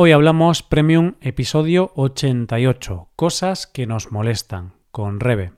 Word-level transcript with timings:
Hoy 0.00 0.12
hablamos 0.12 0.62
Premium 0.62 1.14
episodio 1.20 1.90
88, 1.96 3.08
cosas 3.16 3.66
que 3.66 3.84
nos 3.84 4.12
molestan, 4.12 4.74
con 4.92 5.18
Rebe. 5.18 5.54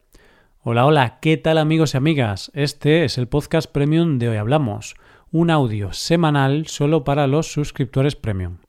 Hola, 0.62 0.86
hola, 0.86 1.18
¿qué 1.20 1.36
tal 1.36 1.58
amigos 1.58 1.92
y 1.92 1.98
amigas? 1.98 2.50
Este 2.54 3.04
es 3.04 3.18
el 3.18 3.28
podcast 3.28 3.70
Premium 3.70 4.18
de 4.18 4.30
Hoy 4.30 4.38
Hablamos, 4.38 4.94
un 5.30 5.50
audio 5.50 5.92
semanal 5.92 6.68
solo 6.68 7.04
para 7.04 7.26
los 7.26 7.52
suscriptores 7.52 8.16
Premium. 8.16 8.60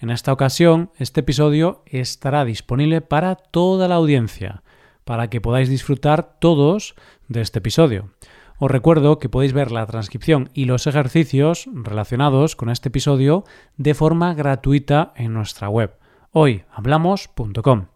En 0.00 0.08
esta 0.08 0.32
ocasión, 0.32 0.92
este 0.96 1.20
episodio 1.20 1.82
estará 1.84 2.46
disponible 2.46 3.02
para 3.02 3.36
toda 3.36 3.86
la 3.86 3.96
audiencia, 3.96 4.62
para 5.04 5.28
que 5.28 5.42
podáis 5.42 5.68
disfrutar 5.68 6.38
todos 6.40 6.94
de 7.28 7.42
este 7.42 7.58
episodio. 7.58 8.12
Os 8.60 8.70
recuerdo 8.70 9.20
que 9.20 9.28
podéis 9.28 9.52
ver 9.52 9.70
la 9.70 9.86
transcripción 9.86 10.50
y 10.52 10.64
los 10.64 10.88
ejercicios 10.88 11.68
relacionados 11.72 12.56
con 12.56 12.70
este 12.70 12.88
episodio 12.88 13.44
de 13.76 13.94
forma 13.94 14.34
gratuita 14.34 15.12
en 15.14 15.32
nuestra 15.32 15.68
web 15.68 15.94
hoyhablamos.com. 16.32 17.86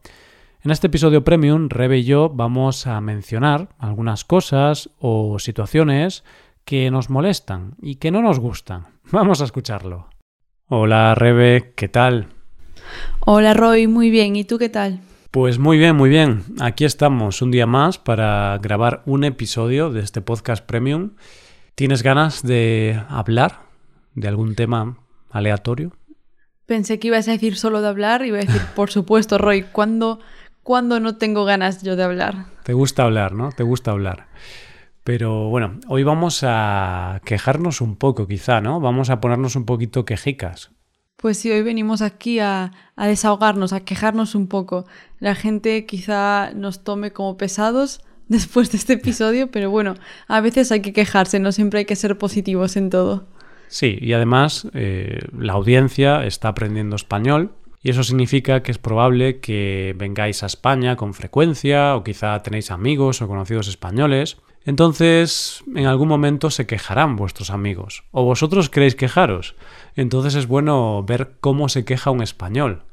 En 0.64 0.70
este 0.70 0.86
episodio 0.86 1.24
premium, 1.24 1.68
Rebe 1.68 1.98
y 1.98 2.04
yo 2.04 2.30
vamos 2.30 2.86
a 2.86 3.00
mencionar 3.00 3.70
algunas 3.78 4.24
cosas 4.24 4.90
o 5.00 5.40
situaciones 5.40 6.22
que 6.64 6.90
nos 6.92 7.10
molestan 7.10 7.74
y 7.82 7.96
que 7.96 8.12
no 8.12 8.22
nos 8.22 8.38
gustan. 8.38 8.86
Vamos 9.10 9.40
a 9.40 9.44
escucharlo. 9.44 10.06
Hola 10.68 11.16
Rebe, 11.16 11.72
¿qué 11.74 11.88
tal? 11.88 12.28
Hola 13.18 13.52
Roy, 13.52 13.88
muy 13.88 14.10
bien. 14.10 14.36
¿Y 14.36 14.44
tú 14.44 14.58
qué 14.58 14.68
tal? 14.68 15.00
Pues 15.32 15.58
muy 15.58 15.78
bien, 15.78 15.96
muy 15.96 16.10
bien. 16.10 16.44
Aquí 16.60 16.84
estamos 16.84 17.40
un 17.40 17.50
día 17.50 17.64
más 17.64 17.96
para 17.96 18.58
grabar 18.60 19.02
un 19.06 19.24
episodio 19.24 19.88
de 19.88 20.02
este 20.02 20.20
podcast 20.20 20.62
premium. 20.62 21.12
¿Tienes 21.74 22.02
ganas 22.02 22.42
de 22.42 23.02
hablar 23.08 23.60
de 24.14 24.28
algún 24.28 24.54
tema 24.54 24.98
aleatorio? 25.30 25.96
Pensé 26.66 26.98
que 26.98 27.08
ibas 27.08 27.28
a 27.28 27.32
decir 27.32 27.56
solo 27.56 27.80
de 27.80 27.88
hablar 27.88 28.22
y 28.22 28.28
iba 28.28 28.36
a 28.36 28.40
decir, 28.42 28.60
por 28.76 28.90
supuesto, 28.90 29.38
Roy, 29.38 29.62
¿cuándo, 29.62 30.20
¿cuándo 30.62 31.00
no 31.00 31.16
tengo 31.16 31.46
ganas 31.46 31.82
yo 31.82 31.96
de 31.96 32.02
hablar? 32.02 32.44
Te 32.64 32.74
gusta 32.74 33.04
hablar, 33.04 33.32
¿no? 33.32 33.52
Te 33.52 33.62
gusta 33.62 33.92
hablar. 33.92 34.28
Pero 35.02 35.48
bueno, 35.48 35.80
hoy 35.88 36.02
vamos 36.02 36.44
a 36.46 37.22
quejarnos 37.24 37.80
un 37.80 37.96
poco, 37.96 38.28
quizá, 38.28 38.60
¿no? 38.60 38.80
Vamos 38.80 39.08
a 39.08 39.22
ponernos 39.22 39.56
un 39.56 39.64
poquito 39.64 40.04
quejicas. 40.04 40.72
Pues 41.22 41.38
sí, 41.38 41.52
hoy 41.52 41.62
venimos 41.62 42.02
aquí 42.02 42.40
a, 42.40 42.72
desahogarnos, 42.96 43.72
a 43.72 43.84
quejarnos 43.84 44.34
un 44.34 44.48
poco. 44.48 44.86
La 45.20 45.36
gente 45.36 45.86
quizá 45.86 46.52
nos 46.52 46.82
tome 46.82 47.12
como 47.12 47.36
pesados 47.36 48.00
después 48.28 48.72
de 48.72 48.78
este 48.78 48.94
episodio, 48.94 49.48
pero 49.48 49.70
bueno, 49.70 49.94
a 50.26 50.40
veces 50.40 50.72
hay 50.72 50.82
que 50.82 50.92
quejarse, 50.92 51.38
no 51.38 51.52
siempre 51.52 51.78
hay 51.78 51.84
que 51.84 51.94
ser 51.94 52.18
positivos 52.18 52.76
en 52.76 52.90
todo. 52.90 53.28
Sí, 53.68 53.98
y 54.00 54.14
además 54.14 54.66
eh, 54.74 55.20
la 55.38 55.52
audiencia 55.52 56.26
está 56.26 56.48
aprendiendo 56.48 56.96
español 56.96 57.52
y 57.84 57.90
eso 57.90 58.02
significa 58.02 58.64
que 58.64 58.72
es 58.72 58.78
probable 58.78 59.38
que 59.38 59.94
vengáis 59.96 60.42
a 60.42 60.46
España 60.46 60.96
con 60.96 61.14
frecuencia 61.14 61.94
o 61.94 62.02
quizá 62.02 62.42
tenéis 62.42 62.72
amigos 62.72 63.22
o 63.22 63.28
conocidos 63.28 63.68
españoles. 63.68 64.38
Entonces, 64.64 65.64
en 65.74 65.86
algún 65.86 66.08
momento 66.08 66.50
se 66.50 66.66
quejarán 66.66 67.16
vuestros 67.16 67.50
amigos. 67.50 68.04
¿O 68.12 68.24
vosotros 68.24 68.70
queréis 68.70 68.94
quejaros? 68.94 69.56
Entonces 69.96 70.34
es 70.34 70.46
bueno 70.46 71.02
ver 71.02 71.32
cómo 71.40 71.68
se 71.68 71.84
queja 71.84 72.10
un 72.10 72.22
español 72.22 72.84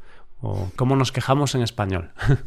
o 0.41 0.71
cómo 0.75 0.95
nos 0.95 1.11
quejamos 1.11 1.55
en 1.55 1.61
español. 1.61 2.11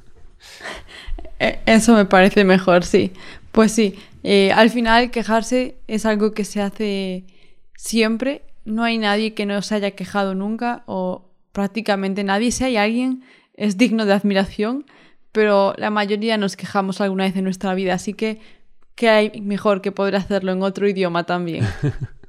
E, 1.38 1.58
eso 1.66 1.94
me 1.94 2.04
parece 2.04 2.44
mejor, 2.44 2.84
sí. 2.84 3.12
Pues 3.50 3.72
sí, 3.72 3.96
eh, 4.22 4.52
al 4.52 4.70
final 4.70 5.10
quejarse 5.10 5.76
es 5.88 6.06
algo 6.06 6.32
que 6.32 6.44
se 6.44 6.60
hace 6.60 7.26
siempre. 7.76 8.42
No 8.64 8.84
hay 8.84 8.98
nadie 8.98 9.34
que 9.34 9.44
no 9.44 9.60
se 9.62 9.74
haya 9.74 9.90
quejado 9.92 10.34
nunca 10.34 10.84
o 10.86 11.30
prácticamente 11.52 12.22
nadie. 12.24 12.52
Si 12.52 12.64
hay 12.64 12.76
alguien, 12.76 13.24
es 13.54 13.76
digno 13.76 14.06
de 14.06 14.12
admiración, 14.12 14.86
pero 15.32 15.74
la 15.78 15.90
mayoría 15.90 16.36
nos 16.36 16.56
quejamos 16.56 17.00
alguna 17.00 17.24
vez 17.24 17.36
en 17.36 17.44
nuestra 17.44 17.74
vida. 17.74 17.94
Así 17.94 18.14
que, 18.14 18.40
¿qué 18.94 19.08
hay 19.08 19.40
mejor 19.40 19.80
que 19.80 19.92
poder 19.92 20.16
hacerlo 20.16 20.52
en 20.52 20.62
otro 20.62 20.88
idioma 20.88 21.24
también? 21.24 21.66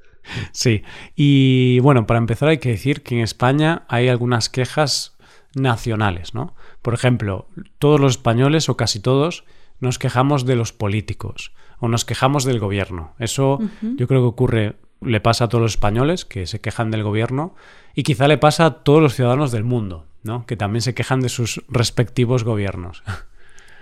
Sí, 0.51 0.83
y 1.15 1.79
bueno, 1.79 2.07
para 2.07 2.17
empezar 2.17 2.49
hay 2.49 2.59
que 2.59 2.69
decir 2.69 3.03
que 3.03 3.15
en 3.15 3.21
España 3.21 3.83
hay 3.87 4.07
algunas 4.07 4.49
quejas 4.49 5.17
nacionales, 5.55 6.33
¿no? 6.33 6.55
Por 6.81 6.93
ejemplo, 6.93 7.47
todos 7.79 7.99
los 7.99 8.13
españoles 8.13 8.69
o 8.69 8.77
casi 8.77 8.99
todos 8.99 9.43
nos 9.79 9.99
quejamos 9.99 10.45
de 10.45 10.55
los 10.55 10.73
políticos 10.73 11.51
o 11.79 11.87
nos 11.87 12.05
quejamos 12.05 12.45
del 12.45 12.59
gobierno. 12.59 13.13
Eso 13.19 13.59
yo 13.81 14.07
creo 14.07 14.21
que 14.21 14.27
ocurre, 14.27 14.75
le 15.01 15.19
pasa 15.19 15.45
a 15.45 15.49
todos 15.49 15.61
los 15.61 15.73
españoles 15.73 16.25
que 16.25 16.47
se 16.47 16.61
quejan 16.61 16.91
del 16.91 17.03
gobierno 17.03 17.55
y 17.93 18.03
quizá 18.03 18.27
le 18.27 18.37
pasa 18.37 18.65
a 18.65 18.83
todos 18.83 19.01
los 19.01 19.15
ciudadanos 19.15 19.51
del 19.51 19.63
mundo, 19.63 20.07
¿no? 20.23 20.45
Que 20.45 20.55
también 20.55 20.81
se 20.81 20.93
quejan 20.93 21.19
de 21.19 21.29
sus 21.29 21.61
respectivos 21.67 22.43
gobiernos. 22.43 23.03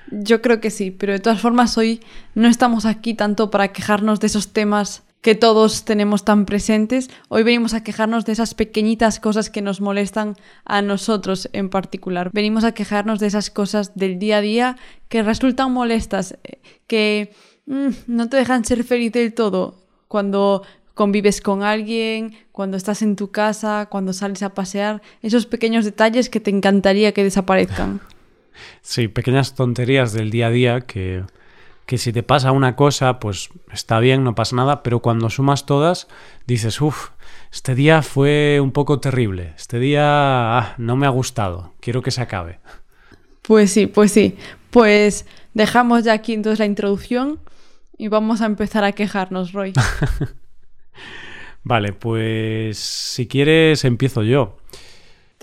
Yo 0.09 0.41
creo 0.41 0.59
que 0.59 0.71
sí, 0.71 0.91
pero 0.91 1.13
de 1.13 1.19
todas 1.19 1.41
formas 1.41 1.77
hoy 1.77 2.01
no 2.35 2.47
estamos 2.47 2.85
aquí 2.85 3.13
tanto 3.13 3.51
para 3.51 3.71
quejarnos 3.71 4.19
de 4.19 4.27
esos 4.27 4.53
temas 4.53 5.03
que 5.21 5.35
todos 5.35 5.85
tenemos 5.85 6.25
tan 6.25 6.45
presentes, 6.45 7.09
hoy 7.29 7.43
venimos 7.43 7.75
a 7.75 7.83
quejarnos 7.83 8.25
de 8.25 8.33
esas 8.33 8.55
pequeñitas 8.55 9.19
cosas 9.19 9.51
que 9.51 9.61
nos 9.61 9.79
molestan 9.79 10.35
a 10.65 10.81
nosotros 10.81 11.47
en 11.53 11.69
particular. 11.69 12.31
Venimos 12.33 12.63
a 12.63 12.73
quejarnos 12.73 13.19
de 13.19 13.27
esas 13.27 13.51
cosas 13.51 13.95
del 13.95 14.17
día 14.17 14.37
a 14.37 14.41
día 14.41 14.77
que 15.09 15.21
resultan 15.21 15.71
molestas, 15.71 16.37
que 16.87 17.33
mm, 17.67 17.89
no 18.07 18.29
te 18.29 18.37
dejan 18.37 18.65
ser 18.65 18.83
feliz 18.83 19.11
del 19.11 19.33
todo 19.33 19.75
cuando 20.07 20.63
convives 20.95 21.39
con 21.39 21.63
alguien, 21.63 22.35
cuando 22.51 22.75
estás 22.75 23.03
en 23.03 23.15
tu 23.15 23.31
casa, 23.31 23.87
cuando 23.89 24.13
sales 24.13 24.41
a 24.43 24.53
pasear, 24.55 25.01
esos 25.21 25.45
pequeños 25.45 25.85
detalles 25.85 26.29
que 26.29 26.39
te 26.39 26.49
encantaría 26.49 27.13
que 27.13 27.23
desaparezcan. 27.23 28.01
Sí, 28.81 29.07
pequeñas 29.07 29.55
tonterías 29.55 30.13
del 30.13 30.29
día 30.31 30.47
a 30.47 30.51
día 30.51 30.81
que 30.81 31.23
que 31.91 31.97
si 31.97 32.13
te 32.13 32.23
pasa 32.23 32.53
una 32.53 32.77
cosa, 32.77 33.19
pues 33.19 33.49
está 33.69 33.99
bien, 33.99 34.23
no 34.23 34.33
pasa 34.33 34.55
nada, 34.55 34.81
pero 34.81 35.01
cuando 35.01 35.29
sumas 35.29 35.65
todas, 35.65 36.07
dices, 36.47 36.79
uff, 36.79 37.09
este 37.51 37.75
día 37.75 38.01
fue 38.01 38.59
un 38.61 38.71
poco 38.71 39.01
terrible, 39.01 39.53
este 39.57 39.77
día 39.77 40.03
ah, 40.05 40.75
no 40.77 40.95
me 40.95 41.05
ha 41.05 41.09
gustado, 41.09 41.73
quiero 41.81 42.01
que 42.01 42.11
se 42.11 42.21
acabe. 42.21 42.59
Pues 43.41 43.71
sí, 43.71 43.87
pues 43.87 44.13
sí, 44.13 44.37
pues 44.69 45.25
dejamos 45.53 46.05
ya 46.05 46.13
aquí 46.13 46.33
entonces 46.33 46.59
la 46.59 46.65
introducción 46.65 47.39
y 47.97 48.07
vamos 48.07 48.39
a 48.39 48.45
empezar 48.45 48.85
a 48.85 48.93
quejarnos, 48.93 49.51
Roy. 49.51 49.73
vale, 51.63 51.91
pues 51.91 52.77
si 52.77 53.27
quieres 53.27 53.83
empiezo 53.83 54.23
yo 54.23 54.55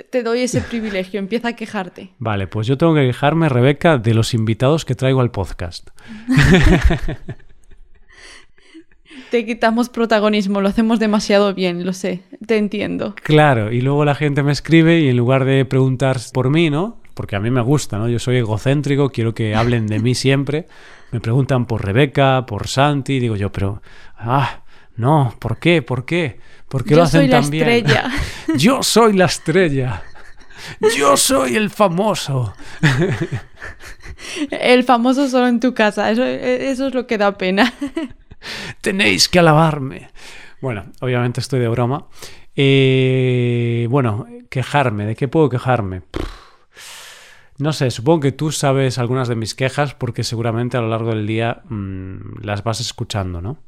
te 0.03 0.22
doy 0.22 0.41
ese 0.41 0.60
privilegio, 0.60 1.19
empieza 1.19 1.48
a 1.48 1.53
quejarte. 1.54 2.10
Vale, 2.19 2.47
pues 2.47 2.66
yo 2.66 2.78
tengo 2.78 2.94
que 2.94 3.06
quejarme, 3.06 3.48
Rebeca, 3.48 3.98
de 3.98 4.14
los 4.14 4.34
invitados 4.34 4.84
que 4.84 4.94
traigo 4.94 5.20
al 5.20 5.31
podcast. 5.31 5.91
te 9.31 9.44
quitamos 9.44 9.88
protagonismo, 9.88 10.60
lo 10.60 10.69
hacemos 10.69 10.98
demasiado 10.98 11.54
bien, 11.54 11.84
lo 11.84 11.92
sé, 11.92 12.22
te 12.47 12.56
entiendo. 12.56 13.14
Claro, 13.22 13.72
y 13.72 13.81
luego 13.81 14.04
la 14.04 14.14
gente 14.14 14.42
me 14.42 14.53
escribe 14.53 15.00
y 15.00 15.09
en 15.09 15.16
lugar 15.16 15.44
de 15.44 15.64
preguntar 15.64 16.19
por 16.32 16.50
mí, 16.50 16.70
¿no? 16.70 17.00
Porque 17.15 17.36
a 17.36 17.41
mí 17.41 17.50
me 17.50 17.60
gusta, 17.60 17.98
¿no? 17.98 18.09
Yo 18.09 18.19
soy 18.19 18.36
egocéntrico, 18.36 19.10
quiero 19.10 19.34
que 19.34 19.54
hablen 19.54 19.86
de 19.86 19.98
mí 19.98 20.15
siempre. 20.15 20.66
Me 21.10 21.20
preguntan 21.20 21.66
por 21.66 21.84
Rebeca, 21.84 22.47
por 22.47 22.69
Santi, 22.69 23.19
digo 23.19 23.36
yo, 23.36 23.50
pero... 23.50 23.82
Ah, 24.16 24.62
no, 24.98 25.34
¿por 25.38 25.59
qué? 25.59 25.81
¿Por 25.81 26.04
qué? 26.04 26.41
¿Por 26.69 26.84
qué 26.84 26.97
lo 26.97 27.04
hacen 27.04 27.31
tan 27.31 27.48
bien? 27.48 27.69
Estrella. 27.69 28.10
Yo 28.56 28.82
soy 28.82 29.12
la 29.14 29.26
estrella. 29.26 30.03
Yo 30.97 31.16
soy 31.16 31.54
el 31.54 31.70
famoso. 31.70 32.53
el 34.50 34.82
famoso 34.82 35.28
solo 35.28 35.47
en 35.47 35.60
tu 35.60 35.72
casa. 35.72 36.10
Eso, 36.10 36.25
eso 36.25 36.88
es 36.88 36.94
lo 36.94 37.06
que 37.06 37.16
da 37.16 37.38
pena. 37.38 37.72
Tenéis 38.81 39.28
que 39.28 39.38
alabarme. 39.38 40.10
Bueno, 40.60 40.86
obviamente 41.00 41.41
estoy 41.41 41.60
de 41.60 41.69
broma. 41.69 42.09
Eh, 42.56 43.86
bueno, 43.88 44.26
quejarme. 44.50 45.06
¿De 45.06 45.15
qué 45.15 45.28
puedo 45.28 45.48
quejarme? 45.48 46.03
No 47.59 47.72
sé, 47.72 47.92
supongo 47.92 48.21
que 48.21 48.33
tú 48.33 48.51
sabes 48.51 48.98
algunas 48.98 49.28
de 49.28 49.36
mis 49.36 49.54
quejas 49.54 49.94
porque 49.94 50.24
seguramente 50.24 50.77
a 50.77 50.80
lo 50.80 50.89
largo 50.89 51.10
del 51.10 51.27
día 51.27 51.62
mm, 51.68 52.42
las 52.42 52.65
vas 52.65 52.80
escuchando, 52.80 53.41
¿no? 53.41 53.59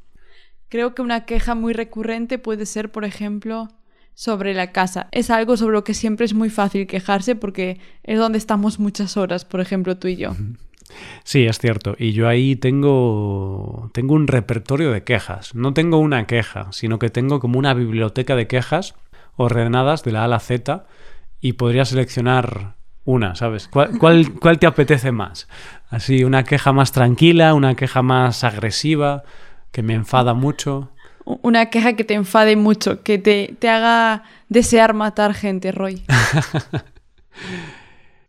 Creo 0.71 0.95
que 0.95 1.01
una 1.01 1.25
queja 1.25 1.53
muy 1.53 1.73
recurrente 1.73 2.39
puede 2.39 2.65
ser, 2.65 2.93
por 2.93 3.03
ejemplo, 3.03 3.67
sobre 4.13 4.53
la 4.53 4.71
casa. 4.71 5.09
Es 5.11 5.29
algo 5.29 5.57
sobre 5.57 5.73
lo 5.73 5.83
que 5.83 5.93
siempre 5.93 6.25
es 6.25 6.33
muy 6.33 6.49
fácil 6.49 6.87
quejarse 6.87 7.35
porque 7.35 7.77
es 8.03 8.17
donde 8.17 8.37
estamos 8.37 8.79
muchas 8.79 9.17
horas, 9.17 9.43
por 9.43 9.59
ejemplo, 9.59 9.97
tú 9.97 10.07
y 10.07 10.15
yo. 10.15 10.33
Sí, 11.25 11.45
es 11.45 11.59
cierto. 11.59 11.95
Y 11.99 12.13
yo 12.13 12.29
ahí 12.29 12.55
tengo, 12.55 13.91
tengo 13.93 14.13
un 14.13 14.27
repertorio 14.27 14.93
de 14.93 15.03
quejas. 15.03 15.53
No 15.55 15.73
tengo 15.73 15.97
una 15.97 16.25
queja, 16.25 16.69
sino 16.71 16.99
que 16.99 17.09
tengo 17.09 17.41
como 17.41 17.59
una 17.59 17.73
biblioteca 17.73 18.37
de 18.37 18.47
quejas 18.47 18.95
ordenadas 19.35 20.05
de 20.05 20.13
la 20.13 20.23
A 20.23 20.29
la 20.29 20.39
Z 20.39 20.85
y 21.41 21.53
podría 21.53 21.83
seleccionar 21.83 22.77
una, 23.03 23.35
¿sabes? 23.35 23.67
¿Cuál, 23.67 23.97
cuál, 23.97 24.35
cuál 24.39 24.57
te 24.57 24.67
apetece 24.67 25.11
más? 25.11 25.49
Así, 25.89 26.23
una 26.23 26.45
queja 26.45 26.71
más 26.71 26.93
tranquila, 26.93 27.55
una 27.55 27.75
queja 27.75 28.01
más 28.01 28.45
agresiva, 28.45 29.23
que 29.71 29.83
me 29.83 29.93
enfada 29.93 30.33
mucho. 30.33 30.91
una 31.25 31.69
queja 31.69 31.93
que 31.93 32.03
te 32.03 32.13
enfade 32.13 32.55
mucho, 32.55 33.03
que 33.03 33.17
te, 33.17 33.55
te 33.59 33.69
haga 33.69 34.23
desear 34.49 34.93
matar 34.93 35.33
gente, 35.33 35.71
Roy. 35.71 36.03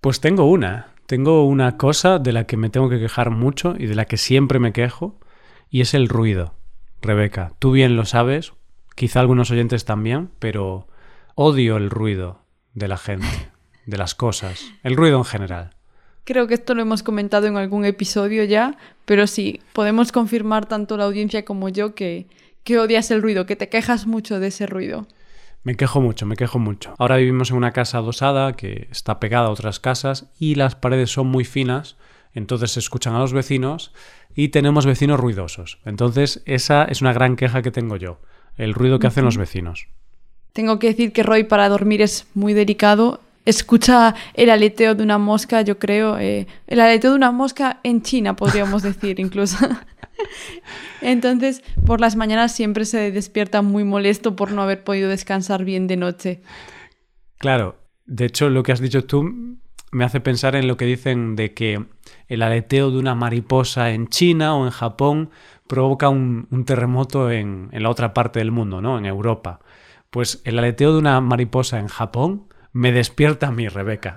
pues 0.01 0.21
tengo 0.21 0.45
una. 0.45 0.89
Tengo 1.07 1.45
una 1.45 1.77
cosa 1.77 2.19
de 2.19 2.33
la 2.33 2.45
que 2.45 2.57
me 2.57 2.71
tengo 2.71 2.89
que 2.89 2.99
quejar 2.99 3.31
mucho 3.31 3.75
y 3.79 3.87
de 3.87 3.95
la 3.95 4.07
que 4.07 4.17
siempre 4.17 4.59
me 4.59 4.73
quejo, 4.73 5.19
y 5.69 5.81
es 5.81 5.95
el 5.95 6.09
ruido. 6.09 6.55
Rebeca, 7.03 7.53
tú 7.59 7.73
bien 7.73 7.97
lo 7.97 8.05
sabes, 8.05 8.53
quizá 8.95 9.21
algunos 9.21 9.51
oyentes 9.51 9.85
también, 9.85 10.31
pero 10.39 10.87
odio 11.35 11.77
el 11.77 11.91
ruido 11.91 12.43
de 12.75 12.89
la 12.89 12.97
gente, 12.97 13.51
de 13.87 13.99
las 13.99 14.15
cosas, 14.15 14.65
el 14.83 14.97
ruido 14.97 15.19
en 15.19 15.25
general. 15.25 15.77
Creo 16.25 16.47
que 16.47 16.55
esto 16.55 16.75
lo 16.75 16.83
hemos 16.83 17.03
comentado 17.03 17.47
en 17.47 17.57
algún 17.57 17.85
episodio 17.85 18.45
ya, 18.45 18.77
pero 19.05 19.27
sí, 19.27 19.61
podemos 19.73 20.13
confirmar 20.13 20.67
tanto 20.67 20.97
la 20.97 21.05
audiencia 21.05 21.45
como 21.45 21.69
yo 21.69 21.95
que, 21.95 22.27
que 22.65 22.79
odias 22.79 23.11
el 23.11 23.23
ruido, 23.23 23.47
que 23.47 23.57
te 23.57 23.69
quejas 23.69 24.07
mucho 24.07 24.39
de 24.39 24.49
ese 24.49 24.67
ruido. 24.67 25.07
Me 25.65 25.77
quejo 25.77 26.01
mucho, 26.01 26.27
me 26.27 26.37
quejo 26.37 26.59
mucho. 26.59 26.95
Ahora 26.99 27.17
vivimos 27.17 27.51
en 27.51 27.57
una 27.57 27.73
casa 27.73 27.99
adosada 27.99 28.55
que 28.55 28.89
está 28.91 29.21
pegada 29.21 29.47
a 29.47 29.51
otras 29.51 29.79
casas 29.79 30.27
y 30.39 30.57
las 30.57 30.75
paredes 30.75 31.11
son 31.11 31.29
muy 31.29 31.45
finas, 31.45 31.97
entonces 32.35 32.73
se 32.73 32.81
escuchan 32.81 33.15
a 33.15 33.21
los 33.21 33.33
vecinos 33.33 33.93
y 34.35 34.49
tenemos 34.49 34.87
vecinos 34.87 35.21
ruidosos. 35.21 35.79
Entonces 35.85 36.43
esa 36.47 36.85
es 36.85 37.01
una 37.01 37.13
gran 37.13 37.37
queja 37.37 37.63
que 37.63 37.71
tengo 37.71 37.97
yo, 37.97 38.19
el 38.57 38.75
ruido 38.75 38.99
que 38.99 39.07
hacen 39.07 39.25
los 39.25 39.37
vecinos. 39.37 39.89
Tengo 40.53 40.79
que 40.79 40.89
decir 40.89 41.13
que 41.13 41.23
Roy 41.23 41.45
para 41.45 41.69
dormir 41.69 42.03
es 42.03 42.27
muy 42.35 42.55
delicado. 42.55 43.21
Escucha 43.45 44.15
el 44.35 44.51
aleteo 44.51 44.95
de 44.95 45.03
una 45.03 45.19
mosca, 45.19 45.63
yo 45.63 45.79
creo. 45.79 46.19
Eh, 46.19 46.47
el 46.67 46.81
aleteo 46.81 47.11
de 47.11 47.17
una 47.17 47.33
mosca 47.33 47.81
en 47.83 48.03
China, 48.03 48.37
podríamos 48.37 48.83
decir 48.83 49.19
incluso. 49.19 49.57
Entonces, 51.01 51.63
por 51.85 52.01
las 52.01 52.17
mañanas 52.17 52.55
siempre 52.55 52.85
se 52.85 53.11
despierta 53.11 53.63
muy 53.63 53.85
molesto 53.85 54.37
por 54.37 54.53
no 54.53 54.63
haber 54.63 54.85
podido 54.85 55.09
descansar 55.09 55.65
bien 55.65 55.87
de 55.87 55.97
noche. 55.97 56.43
Claro, 57.39 57.77
de 58.07 58.27
hecho 58.27 58.49
lo 58.49 58.63
que 58.63 58.73
has 58.73 58.81
dicho 58.81 59.05
tú 59.05 59.59
me 59.91 60.05
hace 60.05 60.21
pensar 60.21 60.55
en 60.55 60.69
lo 60.69 60.77
que 60.77 60.87
dicen 60.87 61.37
de 61.37 61.53
que 61.53 61.85
el 62.29 62.43
aleteo 62.43 62.91
de 62.91 62.99
una 62.99 63.15
mariposa 63.15 63.91
en 63.91 64.09
China 64.09 64.55
o 64.55 64.65
en 64.65 64.71
Japón 64.71 65.31
provoca 65.67 66.09
un, 66.09 66.47
terremoto 66.65 67.31
en, 67.31 67.69
en, 67.73 67.83
la 67.83 67.91
otra 67.91 68.15
parte 68.15 68.39
del 68.39 68.53
mundo, 68.53 68.81
¿no? 68.81 68.99
En 68.99 69.05
Europa. 69.05 69.61
Pues 70.11 70.41
el 70.45 70.59
aleteo 70.59 70.93
de 70.93 70.99
una 70.99 71.21
mariposa 71.21 71.79
en 71.79 71.89
Japón 71.89 72.47
me 72.73 72.93
despierta 72.93 73.51
mí, 73.51 73.69
Rebeca. 73.69 74.17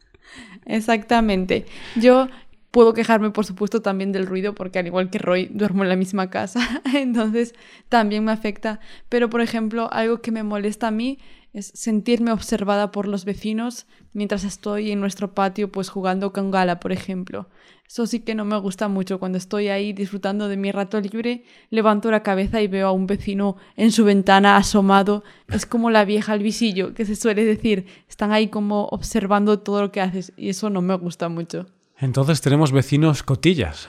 Exactamente. 0.66 1.66
Yo 1.96 2.28
Puedo 2.70 2.94
quejarme, 2.94 3.30
por 3.30 3.44
supuesto, 3.44 3.82
también 3.82 4.12
del 4.12 4.26
ruido, 4.26 4.54
porque 4.54 4.78
al 4.78 4.86
igual 4.86 5.10
que 5.10 5.18
Roy, 5.18 5.48
duermo 5.50 5.82
en 5.82 5.88
la 5.88 5.96
misma 5.96 6.30
casa, 6.30 6.60
entonces 6.94 7.52
también 7.88 8.24
me 8.24 8.30
afecta. 8.30 8.78
Pero, 9.08 9.28
por 9.28 9.40
ejemplo, 9.40 9.92
algo 9.92 10.20
que 10.20 10.30
me 10.30 10.44
molesta 10.44 10.88
a 10.88 10.90
mí 10.92 11.18
es 11.52 11.72
sentirme 11.74 12.32
observada 12.32 12.92
por 12.92 13.08
los 13.08 13.24
vecinos 13.24 13.86
mientras 14.12 14.44
estoy 14.44 14.92
en 14.92 15.00
nuestro 15.00 15.34
patio, 15.34 15.72
pues 15.72 15.88
jugando 15.88 16.32
con 16.32 16.50
gala, 16.50 16.80
por 16.80 16.92
ejemplo. 16.92 17.48
Eso 17.88 18.06
sí 18.06 18.20
que 18.20 18.36
no 18.36 18.44
me 18.44 18.56
gusta 18.58 18.86
mucho. 18.86 19.18
Cuando 19.18 19.36
estoy 19.36 19.66
ahí 19.66 19.92
disfrutando 19.92 20.46
de 20.46 20.56
mi 20.56 20.70
rato 20.70 21.00
libre, 21.00 21.42
levanto 21.70 22.10
la 22.12 22.22
cabeza 22.22 22.62
y 22.62 22.68
veo 22.68 22.86
a 22.86 22.92
un 22.92 23.08
vecino 23.08 23.56
en 23.76 23.90
su 23.90 24.04
ventana 24.04 24.56
asomado. 24.56 25.24
Es 25.48 25.66
como 25.66 25.90
la 25.90 26.04
vieja 26.04 26.32
al 26.32 26.42
visillo, 26.42 26.94
que 26.94 27.04
se 27.04 27.16
suele 27.16 27.44
decir. 27.44 27.86
Están 28.08 28.30
ahí 28.30 28.46
como 28.46 28.86
observando 28.86 29.58
todo 29.58 29.80
lo 29.82 29.90
que 29.90 30.00
haces 30.00 30.32
y 30.36 30.50
eso 30.50 30.70
no 30.70 30.82
me 30.82 30.94
gusta 30.94 31.28
mucho. 31.28 31.66
Entonces 31.98 32.40
tenemos 32.40 32.70
vecinos 32.70 33.24
cotillas. 33.24 33.88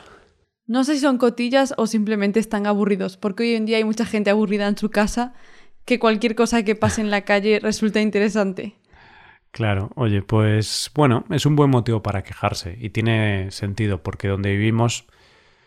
No 0.66 0.84
sé 0.84 0.96
si 0.96 1.02
son 1.02 1.18
cotillas 1.18 1.74
o 1.78 1.86
simplemente 1.86 2.40
están 2.40 2.66
aburridos, 2.66 3.18
porque 3.18 3.44
hoy 3.44 3.56
en 3.56 3.66
día 3.66 3.78
hay 3.78 3.84
mucha 3.84 4.06
gente 4.06 4.30
aburrida 4.30 4.68
en 4.68 4.78
su 4.78 4.90
casa 4.90 5.34
que 5.91 5.99
cualquier 5.99 6.35
cosa 6.35 6.63
que 6.63 6.75
pase 6.75 7.01
en 7.01 7.11
la 7.11 7.25
calle 7.25 7.59
resulta 7.59 7.99
interesante. 7.99 8.75
Claro, 9.51 9.89
oye, 9.95 10.21
pues 10.21 10.89
bueno, 10.95 11.25
es 11.29 11.45
un 11.45 11.57
buen 11.57 11.69
motivo 11.69 12.01
para 12.01 12.23
quejarse 12.23 12.77
y 12.79 12.91
tiene 12.91 13.51
sentido 13.51 14.01
porque 14.01 14.29
donde 14.29 14.51
vivimos 14.51 15.03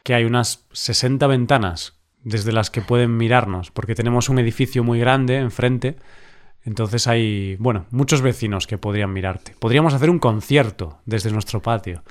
que 0.03 0.15
hay 0.15 0.25
unas 0.25 0.65
60 0.73 1.27
ventanas 1.27 1.99
desde 2.23 2.53
las 2.53 2.71
que 2.71 2.81
pueden 2.81 3.19
mirarnos, 3.19 3.71
porque 3.71 3.95
tenemos 3.95 4.31
un 4.31 4.39
edificio 4.39 4.83
muy 4.83 4.99
grande 4.99 5.37
enfrente 5.37 5.97
entonces 6.65 7.07
hay, 7.07 7.57
bueno, 7.57 7.85
muchos 7.91 8.23
vecinos 8.23 8.67
que 8.67 8.79
podrían 8.79 9.13
mirarte. 9.13 9.55
Podríamos 9.59 9.93
hacer 9.93 10.09
un 10.09 10.19
concierto 10.19 11.01
desde 11.05 11.31
nuestro 11.31 11.61
patio. 11.61 12.03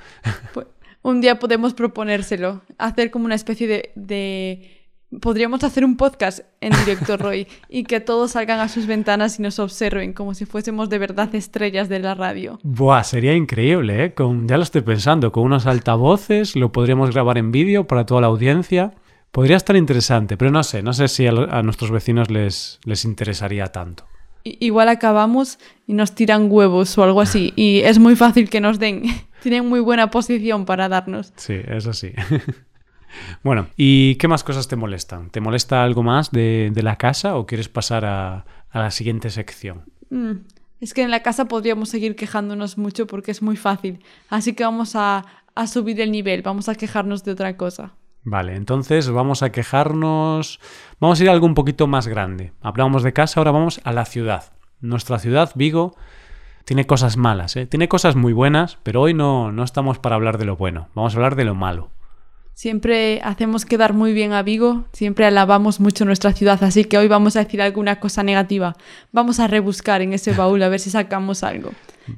Pues, 0.54 0.68
un 1.02 1.20
día 1.20 1.40
podemos 1.40 1.74
proponérselo, 1.74 2.62
hacer 2.78 3.10
como 3.10 3.24
una 3.24 3.34
especie 3.34 3.92
de, 3.96 4.83
Podríamos 5.20 5.64
hacer 5.64 5.84
un 5.84 5.96
podcast 5.96 6.40
en 6.60 6.72
directo, 6.72 7.16
Roy, 7.18 7.46
y 7.68 7.84
que 7.84 8.00
todos 8.00 8.32
salgan 8.32 8.60
a 8.60 8.68
sus 8.68 8.86
ventanas 8.86 9.38
y 9.38 9.42
nos 9.42 9.58
observen 9.58 10.12
como 10.12 10.34
si 10.34 10.46
fuésemos 10.46 10.88
de 10.88 10.98
verdad 10.98 11.34
estrellas 11.34 11.88
de 11.88 11.98
la 11.98 12.14
radio. 12.14 12.58
Buah, 12.62 13.04
sería 13.04 13.34
increíble, 13.34 14.04
¿eh? 14.04 14.14
Con, 14.14 14.48
ya 14.48 14.56
lo 14.56 14.62
estoy 14.62 14.82
pensando, 14.82 15.32
con 15.32 15.44
unos 15.44 15.66
altavoces, 15.66 16.56
lo 16.56 16.72
podríamos 16.72 17.12
grabar 17.12 17.38
en 17.38 17.52
vídeo 17.52 17.86
para 17.86 18.06
toda 18.06 18.20
la 18.20 18.26
audiencia. 18.28 18.92
Podría 19.30 19.56
estar 19.56 19.76
interesante, 19.76 20.36
pero 20.36 20.50
no 20.50 20.62
sé, 20.62 20.82
no 20.82 20.92
sé 20.92 21.08
si 21.08 21.26
a, 21.26 21.30
a 21.30 21.62
nuestros 21.62 21.90
vecinos 21.90 22.30
les, 22.30 22.80
les 22.84 23.04
interesaría 23.04 23.66
tanto 23.66 24.04
igual 24.44 24.88
acabamos 24.88 25.58
y 25.86 25.94
nos 25.94 26.14
tiran 26.14 26.48
huevos 26.50 26.96
o 26.98 27.02
algo 27.02 27.20
así. 27.20 27.52
Y 27.56 27.80
es 27.80 27.98
muy 27.98 28.16
fácil 28.16 28.50
que 28.50 28.60
nos 28.60 28.78
den. 28.78 29.04
Tienen 29.42 29.66
muy 29.66 29.80
buena 29.80 30.10
posición 30.10 30.64
para 30.64 30.88
darnos. 30.88 31.32
Sí, 31.36 31.56
eso 31.66 31.92
sí. 31.92 32.12
bueno, 33.42 33.66
¿y 33.76 34.16
qué 34.16 34.28
más 34.28 34.44
cosas 34.44 34.68
te 34.68 34.76
molestan? 34.76 35.30
¿Te 35.30 35.40
molesta 35.40 35.82
algo 35.84 36.02
más 36.02 36.30
de, 36.30 36.72
la 36.74 36.96
casa 36.96 37.36
o 37.36 37.46
quieres 37.46 37.68
pasar 37.68 38.04
a, 38.04 38.44
la 38.72 38.90
siguiente 38.90 39.30
sección? 39.30 39.84
Mm, 40.10 40.46
es 40.80 40.94
que 40.94 41.02
en 41.02 41.10
la 41.10 41.22
casa 41.22 41.46
podríamos 41.46 41.88
seguir 41.88 42.16
quejándonos 42.16 42.78
mucho 42.78 43.06
porque 43.06 43.30
es 43.30 43.42
muy 43.42 43.56
fácil. 43.56 44.02
Así 44.28 44.54
que 44.54 44.64
vamos 44.64 44.96
a, 44.96 45.24
a 45.54 45.66
subir 45.66 46.00
el 46.00 46.10
nivel, 46.10 46.42
vamos 46.42 46.68
a 46.68 46.74
quejarnos 46.74 47.24
de 47.24 47.32
otra 47.32 47.56
cosa. 47.56 47.94
Vale, 48.24 48.56
entonces 48.56 49.10
vamos 49.10 49.42
a 49.42 49.52
quejarnos. 49.52 50.60
Vamos 50.98 51.20
a 51.20 51.22
ir 51.22 51.28
a 51.28 51.32
algo 51.32 51.46
un 51.46 51.54
poquito 51.54 51.86
más 51.86 52.08
grande. 52.08 52.52
Hablamos 52.62 53.02
de 53.02 53.12
casa, 53.12 53.40
ahora 53.40 53.50
vamos 53.50 53.80
a 53.84 53.92
la 53.92 54.06
ciudad. 54.06 54.52
Nuestra 54.80 55.18
ciudad, 55.18 55.52
Vigo, 55.54 55.94
tiene 56.64 56.86
cosas 56.86 57.16
malas, 57.16 57.56
¿eh? 57.56 57.66
tiene 57.66 57.88
cosas 57.88 58.16
muy 58.16 58.32
buenas, 58.32 58.78
pero 58.82 59.02
hoy 59.02 59.14
no, 59.14 59.52
no 59.52 59.64
estamos 59.64 59.98
para 59.98 60.16
hablar 60.16 60.38
de 60.38 60.46
lo 60.46 60.56
bueno, 60.56 60.88
vamos 60.94 61.14
a 61.14 61.16
hablar 61.16 61.36
de 61.36 61.44
lo 61.44 61.54
malo. 61.54 61.90
Siempre 62.54 63.20
hacemos 63.24 63.64
quedar 63.64 63.94
muy 63.94 64.12
bien 64.12 64.32
a 64.32 64.44
Vigo, 64.44 64.84
siempre 64.92 65.26
alabamos 65.26 65.80
mucho 65.80 66.04
nuestra 66.04 66.32
ciudad, 66.32 66.62
así 66.62 66.84
que 66.84 66.96
hoy 66.96 67.08
vamos 67.08 67.34
a 67.34 67.42
decir 67.42 67.60
alguna 67.60 67.98
cosa 67.98 68.22
negativa. 68.22 68.76
Vamos 69.10 69.40
a 69.40 69.48
rebuscar 69.48 70.02
en 70.02 70.12
ese 70.12 70.32
baúl 70.32 70.62
a 70.62 70.68
ver 70.68 70.78
si 70.78 70.90
sacamos 70.90 71.42
algo. 71.42 71.72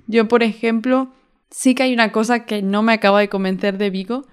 Yo, 0.06 0.28
por 0.28 0.42
ejemplo, 0.42 1.08
sí 1.50 1.74
que 1.74 1.84
hay 1.84 1.94
una 1.94 2.12
cosa 2.12 2.44
que 2.44 2.60
no 2.60 2.82
me 2.82 2.92
acaba 2.92 3.20
de 3.20 3.30
convencer 3.30 3.78
de 3.78 3.88
Vigo, 3.88 4.26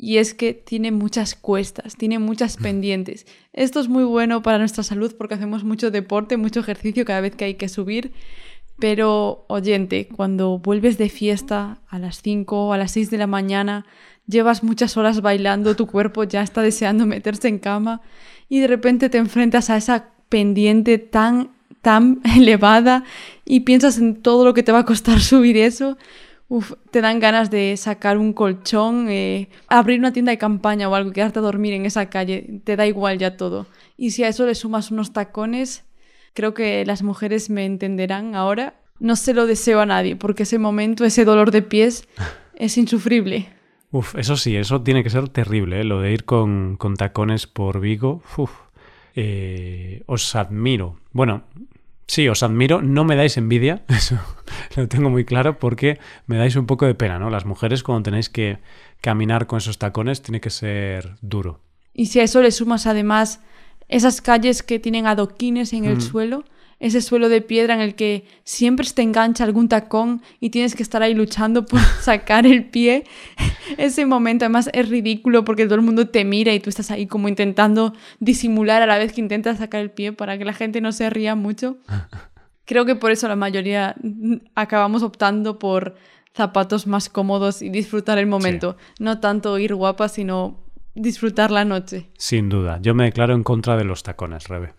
y 0.00 0.18
es 0.18 0.32
que 0.32 0.54
tiene 0.54 0.92
muchas 0.92 1.34
cuestas, 1.34 1.96
tiene 1.96 2.20
muchas 2.20 2.56
pendientes. 2.56 3.26
Esto 3.52 3.80
es 3.80 3.88
muy 3.88 4.04
bueno 4.04 4.42
para 4.42 4.58
nuestra 4.58 4.84
salud 4.84 5.12
porque 5.18 5.34
hacemos 5.34 5.64
mucho 5.64 5.90
deporte, 5.90 6.36
mucho 6.36 6.60
ejercicio 6.60 7.04
cada 7.04 7.20
vez 7.20 7.34
que 7.34 7.46
hay 7.46 7.54
que 7.54 7.68
subir. 7.68 8.12
Pero, 8.78 9.44
oyente, 9.48 10.08
cuando 10.08 10.58
vuelves 10.58 10.98
de 10.98 11.08
fiesta 11.08 11.78
a 11.88 11.98
las 11.98 12.22
5 12.22 12.68
o 12.68 12.72
a 12.72 12.78
las 12.78 12.92
6 12.92 13.10
de 13.10 13.18
la 13.18 13.26
mañana, 13.26 13.86
llevas 14.26 14.62
muchas 14.62 14.96
horas 14.96 15.20
bailando, 15.20 15.74
tu 15.74 15.86
cuerpo 15.86 16.24
ya 16.24 16.42
está 16.42 16.62
deseando 16.62 17.06
meterse 17.06 17.48
en 17.48 17.58
cama 17.58 18.02
y 18.48 18.60
de 18.60 18.68
repente 18.68 19.08
te 19.08 19.18
enfrentas 19.18 19.70
a 19.70 19.76
esa 19.76 20.10
pendiente 20.28 20.98
tan, 20.98 21.50
tan 21.82 22.20
elevada 22.36 23.04
y 23.44 23.60
piensas 23.60 23.98
en 23.98 24.22
todo 24.22 24.44
lo 24.44 24.54
que 24.54 24.62
te 24.62 24.72
va 24.72 24.80
a 24.80 24.84
costar 24.84 25.20
subir 25.20 25.56
eso 25.56 25.96
Uf, 26.50 26.72
te 26.90 27.02
dan 27.02 27.20
ganas 27.20 27.50
de 27.50 27.76
sacar 27.76 28.16
un 28.16 28.32
colchón, 28.32 29.08
eh, 29.10 29.50
abrir 29.68 29.98
una 29.98 30.14
tienda 30.14 30.32
de 30.32 30.38
campaña 30.38 30.88
o 30.88 30.94
algo, 30.94 31.12
quedarte 31.12 31.40
a 31.40 31.42
dormir 31.42 31.74
en 31.74 31.84
esa 31.84 32.08
calle, 32.08 32.62
te 32.64 32.74
da 32.74 32.86
igual 32.86 33.18
ya 33.18 33.36
todo. 33.36 33.66
Y 33.98 34.12
si 34.12 34.24
a 34.24 34.28
eso 34.28 34.46
le 34.46 34.54
sumas 34.54 34.90
unos 34.90 35.12
tacones, 35.12 35.84
creo 36.38 36.54
que 36.54 36.86
las 36.86 37.02
mujeres 37.02 37.50
me 37.50 37.66
entenderán 37.66 38.36
ahora. 38.36 38.74
No 39.00 39.16
se 39.16 39.34
lo 39.34 39.44
deseo 39.44 39.80
a 39.80 39.86
nadie, 39.86 40.14
porque 40.14 40.44
ese 40.44 40.56
momento, 40.56 41.04
ese 41.04 41.24
dolor 41.24 41.50
de 41.50 41.62
pies, 41.62 42.06
es 42.54 42.78
insufrible. 42.78 43.48
Uf, 43.90 44.14
eso 44.14 44.36
sí, 44.36 44.54
eso 44.54 44.80
tiene 44.82 45.02
que 45.02 45.10
ser 45.10 45.28
terrible, 45.30 45.80
¿eh? 45.80 45.84
lo 45.84 46.00
de 46.00 46.12
ir 46.12 46.24
con, 46.24 46.76
con 46.76 46.94
tacones 46.94 47.48
por 47.48 47.80
Vigo. 47.80 48.22
Uf, 48.36 48.52
eh, 49.16 50.04
os 50.06 50.36
admiro. 50.36 51.00
Bueno, 51.12 51.42
Sí, 52.10 52.26
os 52.26 52.42
admiro, 52.42 52.80
no 52.80 53.04
me 53.04 53.16
dais 53.16 53.36
envidia, 53.36 53.82
eso 53.88 54.18
lo 54.76 54.88
tengo 54.88 55.10
muy 55.10 55.26
claro, 55.26 55.58
porque 55.58 55.98
me 56.26 56.38
dais 56.38 56.56
un 56.56 56.64
poco 56.64 56.86
de 56.86 56.94
pena, 56.94 57.18
¿no? 57.18 57.28
Las 57.28 57.44
mujeres 57.44 57.82
cuando 57.82 58.04
tenéis 58.04 58.30
que 58.30 58.60
caminar 59.02 59.46
con 59.46 59.58
esos 59.58 59.76
tacones 59.76 60.22
tiene 60.22 60.40
que 60.40 60.48
ser 60.48 61.16
duro. 61.20 61.60
Y 61.92 62.06
si 62.06 62.20
a 62.20 62.22
eso 62.22 62.40
le 62.40 62.50
sumas 62.50 62.86
además 62.86 63.42
esas 63.88 64.20
calles 64.20 64.62
que 64.62 64.78
tienen 64.78 65.06
adoquines 65.06 65.72
en 65.72 65.84
el 65.84 65.96
mm. 65.96 66.00
suelo, 66.00 66.44
ese 66.80 67.00
suelo 67.00 67.28
de 67.28 67.40
piedra 67.40 67.74
en 67.74 67.80
el 67.80 67.94
que 67.94 68.24
siempre 68.44 68.86
te 68.94 69.02
engancha 69.02 69.42
algún 69.42 69.68
tacón 69.68 70.22
y 70.38 70.50
tienes 70.50 70.76
que 70.76 70.82
estar 70.82 71.02
ahí 71.02 71.12
luchando 71.14 71.66
por 71.66 71.80
sacar 72.00 72.46
el 72.46 72.66
pie. 72.66 73.04
Ese 73.76 74.06
momento 74.06 74.44
además 74.44 74.70
es 74.72 74.88
ridículo 74.88 75.44
porque 75.44 75.64
todo 75.64 75.74
el 75.74 75.82
mundo 75.82 76.08
te 76.08 76.24
mira 76.24 76.54
y 76.54 76.60
tú 76.60 76.70
estás 76.70 76.90
ahí 76.90 77.06
como 77.06 77.28
intentando 77.28 77.94
disimular 78.20 78.82
a 78.82 78.86
la 78.86 78.98
vez 78.98 79.12
que 79.12 79.20
intentas 79.20 79.58
sacar 79.58 79.80
el 79.80 79.90
pie 79.90 80.12
para 80.12 80.38
que 80.38 80.44
la 80.44 80.52
gente 80.52 80.80
no 80.80 80.92
se 80.92 81.10
ría 81.10 81.34
mucho. 81.34 81.78
Creo 82.64 82.84
que 82.84 82.94
por 82.94 83.10
eso 83.10 83.26
la 83.28 83.36
mayoría 83.36 83.96
acabamos 84.54 85.02
optando 85.02 85.58
por 85.58 85.96
zapatos 86.34 86.86
más 86.86 87.08
cómodos 87.08 87.62
y 87.62 87.70
disfrutar 87.70 88.18
el 88.18 88.26
momento. 88.26 88.76
No 89.00 89.20
tanto 89.20 89.58
ir 89.58 89.74
guapa, 89.74 90.08
sino 90.08 90.58
disfrutar 90.98 91.50
la 91.50 91.64
noche. 91.64 92.08
Sin 92.18 92.48
duda. 92.48 92.78
Yo 92.82 92.94
me 92.94 93.04
declaro 93.04 93.34
en 93.34 93.42
contra 93.42 93.76
de 93.76 93.84
los 93.84 94.02
tacones, 94.02 94.48
Rebe. 94.48 94.74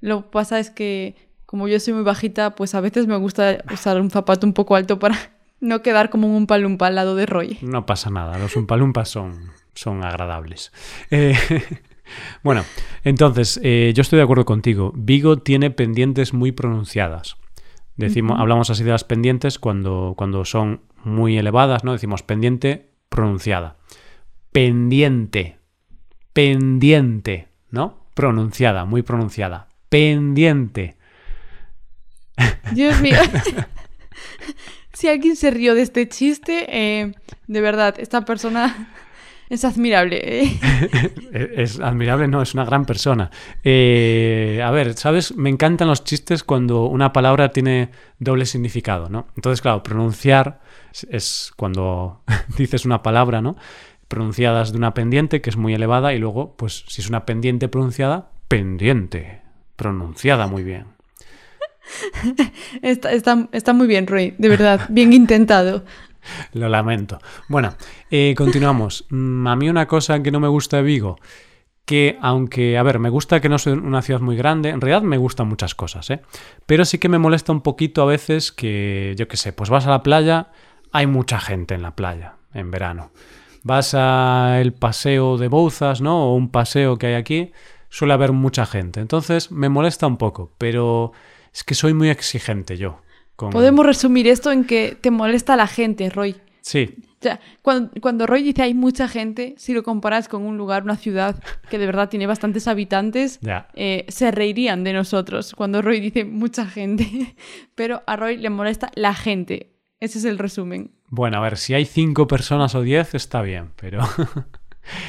Lo 0.00 0.22
que 0.22 0.28
pasa 0.30 0.58
es 0.58 0.70
que 0.70 1.16
como 1.52 1.68
yo 1.68 1.78
soy 1.80 1.92
muy 1.92 2.02
bajita, 2.02 2.54
pues 2.54 2.74
a 2.74 2.80
veces 2.80 3.06
me 3.06 3.16
gusta 3.16 3.62
usar 3.70 4.00
un 4.00 4.10
zapato 4.10 4.46
un 4.46 4.54
poco 4.54 4.74
alto 4.74 4.98
para 4.98 5.18
no 5.60 5.82
quedar 5.82 6.08
como 6.08 6.26
un 6.26 6.34
umpalumpa 6.34 6.86
al 6.86 6.94
lado 6.94 7.14
de 7.14 7.26
Roy. 7.26 7.58
No 7.60 7.84
pasa 7.84 8.08
nada, 8.08 8.38
los 8.38 8.56
umpalumpas 8.56 9.10
son, 9.10 9.50
son 9.74 10.02
agradables. 10.02 10.72
Eh, 11.10 11.36
bueno, 12.42 12.64
entonces, 13.04 13.60
eh, 13.62 13.92
yo 13.94 14.00
estoy 14.00 14.16
de 14.16 14.22
acuerdo 14.22 14.46
contigo. 14.46 14.94
Vigo 14.96 15.40
tiene 15.40 15.70
pendientes 15.70 16.32
muy 16.32 16.52
pronunciadas. 16.52 17.36
Decimos, 17.96 18.40
hablamos 18.40 18.70
así 18.70 18.82
de 18.82 18.90
las 18.90 19.04
pendientes 19.04 19.58
cuando, 19.58 20.14
cuando 20.16 20.46
son 20.46 20.80
muy 21.04 21.36
elevadas, 21.36 21.84
¿no? 21.84 21.92
Decimos 21.92 22.22
pendiente 22.22 22.88
pronunciada. 23.10 23.76
Pendiente. 24.52 25.58
Pendiente, 26.32 27.48
¿no? 27.70 28.06
Pronunciada, 28.14 28.84
muy 28.84 29.02
pronunciada 29.02 29.68
pendiente. 29.92 30.96
Dios 32.72 32.98
mío. 33.02 33.18
si 34.94 35.06
alguien 35.06 35.36
se 35.36 35.50
rió 35.50 35.74
de 35.74 35.82
este 35.82 36.08
chiste, 36.08 36.64
eh, 36.70 37.12
de 37.46 37.60
verdad, 37.60 37.96
esta 37.98 38.24
persona 38.24 38.90
es 39.50 39.66
admirable. 39.66 40.18
¿eh? 40.22 40.58
es 41.56 41.78
admirable, 41.78 42.26
no, 42.26 42.40
es 42.40 42.54
una 42.54 42.64
gran 42.64 42.86
persona. 42.86 43.30
Eh, 43.64 44.62
a 44.64 44.70
ver, 44.70 44.94
¿sabes? 44.94 45.36
Me 45.36 45.50
encantan 45.50 45.88
los 45.88 46.04
chistes 46.04 46.42
cuando 46.42 46.86
una 46.86 47.12
palabra 47.12 47.50
tiene 47.50 47.90
doble 48.18 48.46
significado, 48.46 49.10
¿no? 49.10 49.26
Entonces, 49.36 49.60
claro, 49.60 49.82
pronunciar 49.82 50.62
es 51.10 51.52
cuando 51.54 52.22
dices 52.56 52.86
una 52.86 53.02
palabra, 53.02 53.42
¿no? 53.42 53.56
Pronunciadas 54.12 54.72
de 54.72 54.76
una 54.76 54.92
pendiente 54.92 55.40
que 55.40 55.48
es 55.48 55.56
muy 55.56 55.72
elevada 55.72 56.12
y 56.12 56.18
luego, 56.18 56.54
pues, 56.58 56.84
si 56.86 57.00
es 57.00 57.08
una 57.08 57.24
pendiente 57.24 57.68
pronunciada, 57.68 58.28
pendiente 58.46 59.40
pronunciada 59.74 60.46
muy 60.48 60.62
bien. 60.62 60.88
Está, 62.82 63.72
muy 63.72 63.86
bien, 63.86 64.06
Roy, 64.06 64.34
de 64.36 64.50
verdad, 64.50 64.82
bien 64.90 65.14
intentado. 65.14 65.86
Lo 66.52 66.68
lamento. 66.68 67.20
Bueno, 67.48 67.74
eh, 68.10 68.34
continuamos. 68.36 69.06
Mm, 69.08 69.46
a 69.46 69.56
mí 69.56 69.70
una 69.70 69.86
cosa 69.86 70.22
que 70.22 70.30
no 70.30 70.40
me 70.40 70.48
gusta 70.48 70.76
de 70.76 70.82
Vigo, 70.82 71.18
que 71.86 72.18
aunque, 72.20 72.76
a 72.76 72.82
ver, 72.82 72.98
me 72.98 73.08
gusta 73.08 73.40
que 73.40 73.48
no 73.48 73.56
sea 73.56 73.72
una 73.72 74.02
ciudad 74.02 74.20
muy 74.20 74.36
grande, 74.36 74.68
en 74.68 74.82
realidad 74.82 75.00
me 75.00 75.16
gustan 75.16 75.48
muchas 75.48 75.74
cosas, 75.74 76.10
¿eh? 76.10 76.20
Pero 76.66 76.84
sí 76.84 76.98
que 76.98 77.08
me 77.08 77.18
molesta 77.18 77.50
un 77.50 77.62
poquito 77.62 78.02
a 78.02 78.04
veces 78.04 78.52
que, 78.52 79.14
yo 79.16 79.26
qué 79.26 79.38
sé, 79.38 79.54
pues 79.54 79.70
vas 79.70 79.86
a 79.86 79.90
la 79.90 80.02
playa, 80.02 80.48
hay 80.92 81.06
mucha 81.06 81.40
gente 81.40 81.74
en 81.74 81.80
la 81.80 81.96
playa 81.96 82.34
en 82.52 82.70
verano. 82.70 83.10
Vas 83.64 83.94
al 83.94 84.72
paseo 84.72 85.38
de 85.38 85.48
Bouzas, 85.48 86.00
¿no? 86.00 86.30
O 86.30 86.34
un 86.34 86.50
paseo 86.50 86.98
que 86.98 87.08
hay 87.08 87.14
aquí, 87.14 87.52
suele 87.88 88.14
haber 88.14 88.32
mucha 88.32 88.66
gente. 88.66 89.00
Entonces 89.00 89.52
me 89.52 89.68
molesta 89.68 90.06
un 90.06 90.16
poco, 90.16 90.52
pero 90.58 91.12
es 91.52 91.62
que 91.62 91.74
soy 91.74 91.94
muy 91.94 92.10
exigente 92.10 92.76
yo. 92.76 93.00
Podemos 93.36 93.84
resumir 93.84 94.28
esto 94.28 94.52
en 94.52 94.64
que 94.64 94.96
te 95.00 95.10
molesta 95.10 95.56
la 95.56 95.66
gente, 95.66 96.08
Roy. 96.10 96.36
Sí. 96.60 96.94
cuando, 97.60 97.90
cuando, 98.00 98.26
Roy 98.26 98.42
dice 98.42 98.62
hay 98.62 98.74
mucha 98.74 99.08
gente, 99.08 99.54
si 99.58 99.74
lo 99.74 99.82
comparas 99.82 100.28
con 100.28 100.42
un 100.42 100.56
lugar, 100.56 100.84
una 100.84 100.96
ciudad 100.96 101.42
que 101.68 101.78
de 101.78 101.86
verdad 101.86 102.08
tiene 102.08 102.26
bastantes 102.26 102.68
habitantes, 102.68 103.40
eh, 103.74 104.06
se 104.08 104.30
reirían 104.30 104.84
de 104.84 104.92
nosotros 104.92 105.54
cuando 105.56 105.82
Roy 105.82 106.00
dice 106.00 106.24
mucha 106.24 106.66
gente. 106.66 107.34
Pero 107.74 108.02
a 108.06 108.16
Roy 108.16 108.36
le 108.36 108.50
molesta 108.50 108.90
la 108.94 109.14
gente. 109.14 109.72
Ese 109.98 110.18
es 110.18 110.24
el 110.24 110.38
resumen. 110.38 110.92
Bueno, 111.14 111.36
a 111.36 111.40
ver, 111.40 111.58
si 111.58 111.74
hay 111.74 111.84
cinco 111.84 112.26
personas 112.26 112.74
o 112.74 112.80
diez 112.80 113.14
está 113.14 113.42
bien, 113.42 113.72
pero... 113.76 114.00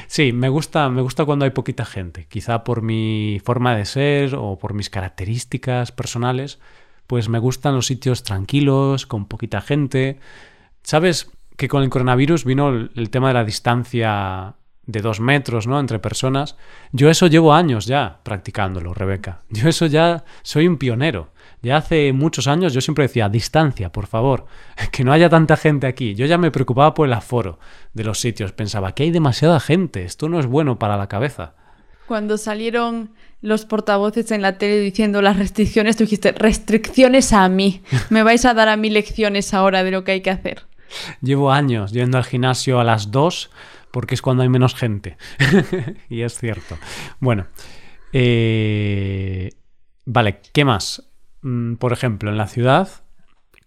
Sí, 0.06 0.34
me 0.34 0.50
gusta, 0.50 0.88
me 0.90 1.02
gusta 1.02 1.26
cuando 1.26 1.46
hay 1.46 1.52
poquita 1.52 1.84
gente. 1.84 2.28
Quizá 2.28 2.64
por 2.64 2.84
mi 2.84 3.42
forma 3.44 3.76
de 3.76 3.86
ser 3.86 4.36
o 4.36 4.60
por 4.60 4.76
mis 4.76 4.92
características 4.92 5.92
personales, 5.92 6.60
pues 7.08 7.28
me 7.28 7.40
gustan 7.40 7.74
los 7.74 7.88
sitios 7.88 8.22
tranquilos, 8.22 9.08
con 9.08 9.26
poquita 9.26 9.62
gente. 9.62 10.20
¿Sabes 10.84 11.32
que 11.58 11.68
con 11.68 11.82
el 11.82 11.90
coronavirus 11.90 12.46
vino 12.46 12.70
el, 12.70 13.10
tema 13.10 13.30
de 13.30 13.34
la 13.34 13.46
distancia 13.46 14.54
de 14.86 15.02
dos 15.02 15.20
metros, 15.20 15.66
¿no? 15.66 15.80
Entre 15.80 15.98
personas. 15.98 16.56
Yo 16.92 17.10
eso 17.10 17.26
llevo 17.26 17.56
años 17.56 17.88
ya 17.88 18.20
practicándolo, 18.22 18.94
Rebeca. 18.94 19.40
Yo 19.50 19.70
eso 19.70 19.88
ya 19.88 20.24
soy 20.44 20.68
un 20.68 20.78
pionero. 20.78 21.32
Ya 21.64 21.78
hace 21.78 22.12
muchos 22.12 22.48
años 22.48 22.74
yo 22.74 22.82
siempre 22.82 23.06
decía, 23.06 23.30
distancia, 23.30 23.90
por 23.90 24.06
favor, 24.06 24.46
que 24.92 25.06
no 25.06 25.14
haya 25.14 25.30
tanta 25.30 25.56
gente 25.56 25.88
aquí. 25.88 26.14
Yo 26.14 26.26
ya 26.26 26.38
me 26.38 26.52
preocupaba 26.52 26.94
por 26.94 27.08
el 27.08 27.14
aforo 27.14 27.58
de 27.94 28.04
los 28.04 28.20
sitios. 28.20 28.52
Pensaba 28.52 28.94
que 28.94 29.04
hay 29.04 29.12
demasiada 29.12 29.62
gente, 29.62 30.04
esto 30.04 30.28
no 30.28 30.40
es 30.40 30.46
bueno 30.46 30.78
para 30.78 30.98
la 30.98 31.08
cabeza. 31.08 31.56
Cuando 32.06 32.38
salieron 32.38 33.12
los 33.42 33.64
portavoces 33.66 34.30
en 34.32 34.42
la 34.42 34.58
tele 34.58 34.80
diciendo 34.80 35.22
las 35.22 35.38
restricciones, 35.38 35.96
tú 35.96 36.04
dijiste, 36.04 36.34
restricciones 36.34 37.32
a 37.32 37.48
mí. 37.48 37.82
Me 38.10 38.24
vais 38.24 38.44
a 38.44 38.54
dar 38.54 38.68
a 38.68 38.76
mí 38.76 38.90
lecciones 38.90 39.54
ahora 39.54 39.86
de 39.86 39.92
lo 39.92 40.04
que 40.04 40.12
hay 40.12 40.22
que 40.22 40.32
hacer. 40.32 40.64
Llevo 41.22 41.52
años 41.52 41.94
yendo 41.94 42.18
al 42.18 42.26
gimnasio 42.26 42.80
a 42.80 42.84
las 42.84 43.10
dos 43.10 43.50
porque 43.90 44.16
es 44.16 44.22
cuando 44.22 44.44
hay 44.44 44.50
menos 44.50 44.76
gente. 44.76 45.18
y 46.10 46.22
es 46.24 46.38
cierto. 46.38 46.78
Bueno, 47.22 47.48
eh, 48.12 49.52
vale, 50.06 50.42
¿qué 50.52 50.66
más? 50.66 51.13
Mm, 51.44 51.76
por 51.76 51.94
ejemplo, 51.94 52.32
en 52.32 52.38
la 52.38 52.48
ciudad 52.48 52.90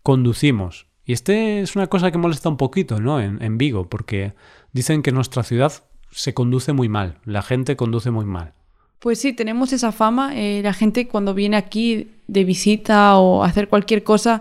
conducimos. 0.02 0.86
Y 1.04 1.12
este 1.12 1.60
es 1.60 1.76
una 1.76 1.86
cosa 1.86 2.10
que 2.10 2.18
molesta 2.18 2.48
un 2.48 2.56
poquito, 2.56 3.00
¿no? 3.00 3.20
En, 3.20 3.58
Vigo, 3.58 3.88
porque 3.88 4.34
dicen 4.72 5.02
que 5.02 5.12
nuestra 5.12 5.44
ciudad 5.44 5.72
se 6.10 6.34
conduce 6.34 6.72
muy 6.72 6.88
mal, 6.88 7.18
la 7.24 7.42
gente 7.42 7.76
conduce 7.76 8.10
muy 8.10 8.24
mal. 8.24 8.54
Pues 8.98 9.20
sí, 9.20 9.32
tenemos 9.32 9.72
esa 9.72 9.92
fama. 9.92 10.34
Eh, 10.34 10.62
la 10.64 10.72
gente 10.72 11.06
cuando 11.06 11.34
viene 11.34 11.56
aquí 11.56 12.10
de 12.26 12.44
visita 12.44 13.16
o 13.18 13.44
hacer 13.44 13.68
cualquier 13.68 14.02
cosa 14.02 14.40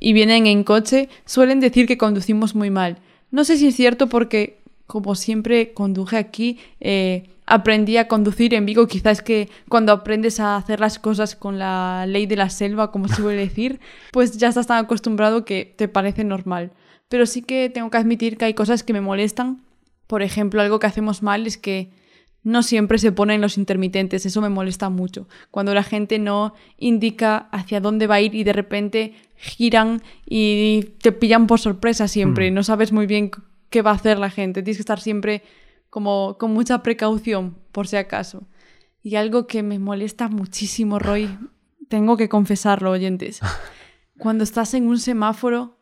y 0.00 0.12
vienen 0.14 0.46
en 0.46 0.64
coche, 0.64 1.10
suelen 1.26 1.60
decir 1.60 1.86
que 1.86 1.98
conducimos 1.98 2.54
muy 2.54 2.70
mal. 2.70 2.98
No 3.30 3.44
sé 3.44 3.58
si 3.58 3.66
es 3.66 3.76
cierto 3.76 4.08
porque, 4.08 4.57
como 4.88 5.14
siempre 5.14 5.74
conduje 5.74 6.16
aquí, 6.16 6.58
eh, 6.80 7.28
aprendí 7.44 7.98
a 7.98 8.08
conducir 8.08 8.54
en 8.54 8.64
Vigo, 8.64 8.88
quizás 8.88 9.20
que 9.20 9.50
cuando 9.68 9.92
aprendes 9.92 10.40
a 10.40 10.56
hacer 10.56 10.80
las 10.80 10.98
cosas 10.98 11.36
con 11.36 11.58
la 11.58 12.06
ley 12.06 12.24
de 12.24 12.36
la 12.36 12.48
selva, 12.48 12.90
como 12.90 13.06
se 13.06 13.16
suele 13.16 13.38
decir, 13.38 13.80
pues 14.12 14.38
ya 14.38 14.48
estás 14.48 14.66
tan 14.66 14.82
acostumbrado 14.82 15.44
que 15.44 15.74
te 15.76 15.88
parece 15.88 16.24
normal. 16.24 16.72
Pero 17.10 17.26
sí 17.26 17.42
que 17.42 17.68
tengo 17.68 17.90
que 17.90 17.98
admitir 17.98 18.38
que 18.38 18.46
hay 18.46 18.54
cosas 18.54 18.82
que 18.82 18.94
me 18.94 19.02
molestan. 19.02 19.62
Por 20.06 20.22
ejemplo, 20.22 20.62
algo 20.62 20.78
que 20.78 20.86
hacemos 20.86 21.22
mal 21.22 21.46
es 21.46 21.58
que 21.58 21.90
no 22.42 22.62
siempre 22.62 22.96
se 22.96 23.12
ponen 23.12 23.42
los 23.42 23.58
intermitentes, 23.58 24.24
eso 24.24 24.40
me 24.40 24.48
molesta 24.48 24.88
mucho. 24.88 25.28
Cuando 25.50 25.74
la 25.74 25.82
gente 25.82 26.18
no 26.18 26.54
indica 26.78 27.48
hacia 27.52 27.80
dónde 27.80 28.06
va 28.06 28.16
a 28.16 28.20
ir 28.22 28.34
y 28.34 28.42
de 28.42 28.54
repente 28.54 29.14
giran 29.36 30.02
y 30.24 30.94
te 31.02 31.12
pillan 31.12 31.46
por 31.46 31.60
sorpresa 31.60 32.08
siempre, 32.08 32.50
hmm. 32.50 32.54
no 32.54 32.62
sabes 32.62 32.90
muy 32.90 33.06
bien 33.06 33.30
qué 33.70 33.82
va 33.82 33.90
a 33.90 33.94
hacer 33.94 34.18
la 34.18 34.30
gente, 34.30 34.62
tienes 34.62 34.78
que 34.78 34.82
estar 34.82 35.00
siempre 35.00 35.42
como 35.90 36.36
con 36.38 36.52
mucha 36.52 36.82
precaución, 36.82 37.58
por 37.72 37.88
si 37.88 37.96
acaso. 37.96 38.46
Y 39.02 39.16
algo 39.16 39.46
que 39.46 39.62
me 39.62 39.78
molesta 39.78 40.28
muchísimo, 40.28 40.98
Roy, 40.98 41.38
tengo 41.88 42.16
que 42.16 42.28
confesarlo, 42.28 42.90
oyentes. 42.90 43.40
Cuando 44.18 44.44
estás 44.44 44.74
en 44.74 44.86
un 44.86 44.98
semáforo, 44.98 45.78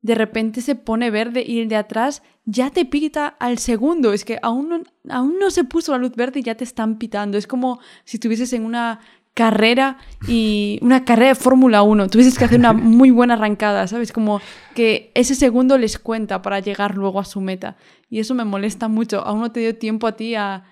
de 0.00 0.14
repente 0.14 0.60
se 0.60 0.76
pone 0.76 1.10
verde 1.10 1.42
y 1.46 1.60
el 1.60 1.68
de 1.68 1.76
atrás 1.76 2.22
ya 2.44 2.70
te 2.70 2.84
pita 2.84 3.26
al 3.26 3.58
segundo. 3.58 4.12
Es 4.12 4.24
que 4.24 4.38
aún 4.42 4.68
no, 4.68 4.82
aún 5.08 5.38
no 5.38 5.50
se 5.50 5.64
puso 5.64 5.92
la 5.92 5.98
luz 5.98 6.14
verde 6.14 6.40
y 6.40 6.44
ya 6.44 6.54
te 6.54 6.64
están 6.64 6.98
pitando. 6.98 7.36
Es 7.36 7.46
como 7.46 7.80
si 8.04 8.18
estuvieses 8.18 8.52
en 8.52 8.64
una 8.64 9.00
carrera 9.38 9.98
y 10.26 10.80
una 10.82 11.04
carrera 11.04 11.28
de 11.28 11.34
Fórmula 11.36 11.82
1. 11.82 12.08
Tuvieses 12.08 12.36
que 12.36 12.46
hacer 12.46 12.58
una 12.58 12.72
muy 12.72 13.12
buena 13.12 13.34
arrancada, 13.34 13.86
¿sabes? 13.86 14.10
Como 14.10 14.40
que 14.74 15.12
ese 15.14 15.36
segundo 15.36 15.78
les 15.78 16.00
cuenta 16.00 16.42
para 16.42 16.58
llegar 16.58 16.96
luego 16.96 17.20
a 17.20 17.24
su 17.24 17.40
meta. 17.40 17.76
Y 18.10 18.18
eso 18.18 18.34
me 18.34 18.44
molesta 18.44 18.88
mucho. 18.88 19.20
Aún 19.24 19.40
no 19.40 19.52
te 19.52 19.60
dio 19.60 19.76
tiempo 19.76 20.08
a 20.08 20.16
ti 20.16 20.34
a, 20.34 20.64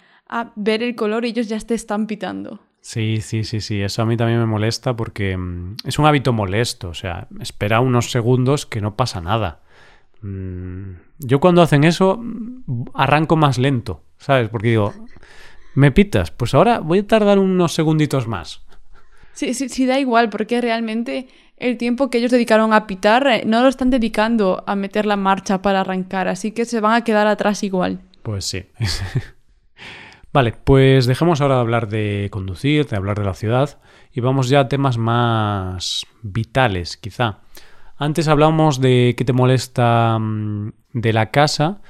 ver 0.56 0.82
el 0.82 0.96
color 0.96 1.24
y 1.24 1.28
ellos 1.28 1.46
ya 1.46 1.60
te 1.60 1.74
están 1.74 2.08
pitando. 2.08 2.58
Sí, 2.80 3.20
sí, 3.20 3.44
sí, 3.44 3.60
sí. 3.60 3.80
Eso 3.80 4.02
a 4.02 4.04
mí 4.04 4.16
también 4.16 4.40
me 4.40 4.46
molesta 4.46 4.96
porque 4.96 5.36
mm, 5.36 5.76
es 5.84 6.00
un 6.00 6.06
hábito 6.06 6.32
molesto. 6.32 6.88
O 6.88 6.94
sea, 6.94 7.28
espera 7.40 7.78
unos 7.78 8.10
segundos 8.10 8.66
que 8.66 8.80
no 8.80 8.96
pasa 8.96 9.20
nada. 9.20 9.60
Mm, 10.22 10.94
yo 11.20 11.38
cuando 11.38 11.62
hacen 11.62 11.84
eso 11.84 12.18
mm, 12.20 12.86
arranco 12.94 13.36
más 13.36 13.58
lento, 13.58 14.02
¿sabes? 14.18 14.48
Porque 14.48 14.70
digo, 14.70 14.92
¿Me 15.76 15.92
pitas? 15.92 16.30
Pues 16.30 16.54
ahora 16.54 16.80
voy 16.80 17.00
a 17.00 17.06
tardar 17.06 17.38
unos 17.38 17.74
segunditos 17.74 18.26
más. 18.26 18.62
Sí, 19.34 19.52
sí, 19.52 19.68
sí, 19.68 19.84
da 19.84 20.00
igual, 20.00 20.30
porque 20.30 20.62
realmente 20.62 21.28
el 21.58 21.76
tiempo 21.76 22.08
que 22.08 22.16
ellos 22.16 22.30
dedicaron 22.30 22.72
a 22.72 22.86
pitar 22.86 23.26
eh, 23.26 23.42
no 23.44 23.62
lo 23.62 23.68
están 23.68 23.90
dedicando 23.90 24.64
a 24.66 24.74
meter 24.74 25.04
la 25.04 25.16
marcha 25.16 25.60
para 25.60 25.82
arrancar, 25.82 26.28
así 26.28 26.52
que 26.52 26.64
se 26.64 26.80
van 26.80 26.94
a 26.94 27.04
quedar 27.04 27.26
atrás 27.26 27.62
igual. 27.62 28.00
Pues 28.22 28.46
sí. 28.46 28.64
vale, 30.32 30.52
pues 30.52 31.04
dejemos 31.04 31.42
ahora 31.42 31.56
de 31.56 31.60
hablar 31.60 31.88
de 31.88 32.28
conducir, 32.32 32.86
de 32.86 32.96
hablar 32.96 33.18
de 33.18 33.26
la 33.26 33.34
ciudad 33.34 33.78
y 34.14 34.20
vamos 34.20 34.48
ya 34.48 34.60
a 34.60 34.68
temas 34.68 34.96
más 34.96 36.06
vitales, 36.22 36.96
quizá. 36.96 37.40
Antes 37.98 38.28
hablamos 38.28 38.80
de 38.80 39.14
qué 39.14 39.26
te 39.26 39.34
molesta 39.34 40.18
mm, 40.18 40.72
de 40.94 41.12
la 41.12 41.30
casa, 41.30 41.82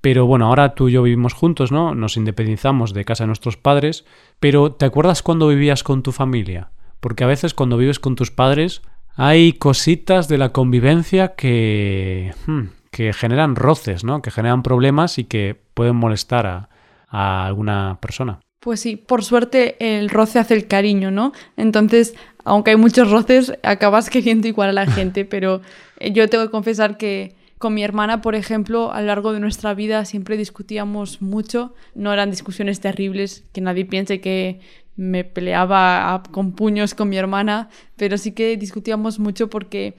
pero 0.00 0.26
bueno, 0.26 0.46
ahora 0.46 0.74
tú 0.74 0.88
y 0.88 0.92
yo 0.92 1.02
vivimos 1.02 1.34
juntos, 1.34 1.72
¿no? 1.72 1.94
Nos 1.94 2.16
independizamos 2.16 2.94
de 2.94 3.04
casa 3.04 3.24
de 3.24 3.28
nuestros 3.28 3.56
padres, 3.56 4.04
pero 4.38 4.72
¿te 4.72 4.86
acuerdas 4.86 5.22
cuando 5.22 5.48
vivías 5.48 5.82
con 5.82 6.02
tu 6.02 6.12
familia? 6.12 6.70
Porque 7.00 7.24
a 7.24 7.26
veces 7.26 7.54
cuando 7.54 7.76
vives 7.76 7.98
con 7.98 8.16
tus 8.16 8.30
padres 8.30 8.82
hay 9.16 9.52
cositas 9.52 10.28
de 10.28 10.38
la 10.38 10.50
convivencia 10.50 11.34
que, 11.34 12.32
hmm, 12.46 12.62
que 12.90 13.12
generan 13.12 13.56
roces, 13.56 14.04
¿no? 14.04 14.22
Que 14.22 14.30
generan 14.30 14.62
problemas 14.62 15.18
y 15.18 15.24
que 15.24 15.60
pueden 15.74 15.96
molestar 15.96 16.46
a, 16.46 16.68
a 17.08 17.46
alguna 17.46 17.98
persona. 18.00 18.40
Pues 18.60 18.80
sí, 18.80 18.96
por 18.96 19.24
suerte 19.24 19.76
el 19.98 20.10
roce 20.10 20.38
hace 20.38 20.54
el 20.54 20.66
cariño, 20.66 21.10
¿no? 21.10 21.32
Entonces, 21.56 22.14
aunque 22.44 22.72
hay 22.72 22.76
muchos 22.76 23.10
roces, 23.10 23.52
acabas 23.62 24.10
queriendo 24.10 24.48
igual 24.48 24.70
a 24.70 24.72
la 24.72 24.86
gente, 24.86 25.24
pero 25.24 25.60
eh, 25.98 26.12
yo 26.12 26.28
tengo 26.28 26.44
que 26.44 26.50
confesar 26.50 26.96
que 26.96 27.39
con 27.60 27.74
mi 27.74 27.84
hermana, 27.84 28.22
por 28.22 28.34
ejemplo, 28.34 28.90
a 28.90 29.02
lo 29.02 29.08
largo 29.08 29.34
de 29.34 29.38
nuestra 29.38 29.74
vida 29.74 30.06
siempre 30.06 30.38
discutíamos 30.38 31.20
mucho, 31.20 31.74
no 31.94 32.10
eran 32.10 32.30
discusiones 32.30 32.80
terribles, 32.80 33.44
que 33.52 33.60
nadie 33.60 33.84
piense 33.84 34.22
que 34.22 34.60
me 34.96 35.24
peleaba 35.24 36.22
con 36.30 36.52
puños 36.52 36.94
con 36.94 37.10
mi 37.10 37.18
hermana, 37.18 37.68
pero 37.96 38.16
sí 38.16 38.32
que 38.32 38.56
discutíamos 38.56 39.18
mucho 39.18 39.50
porque 39.50 39.92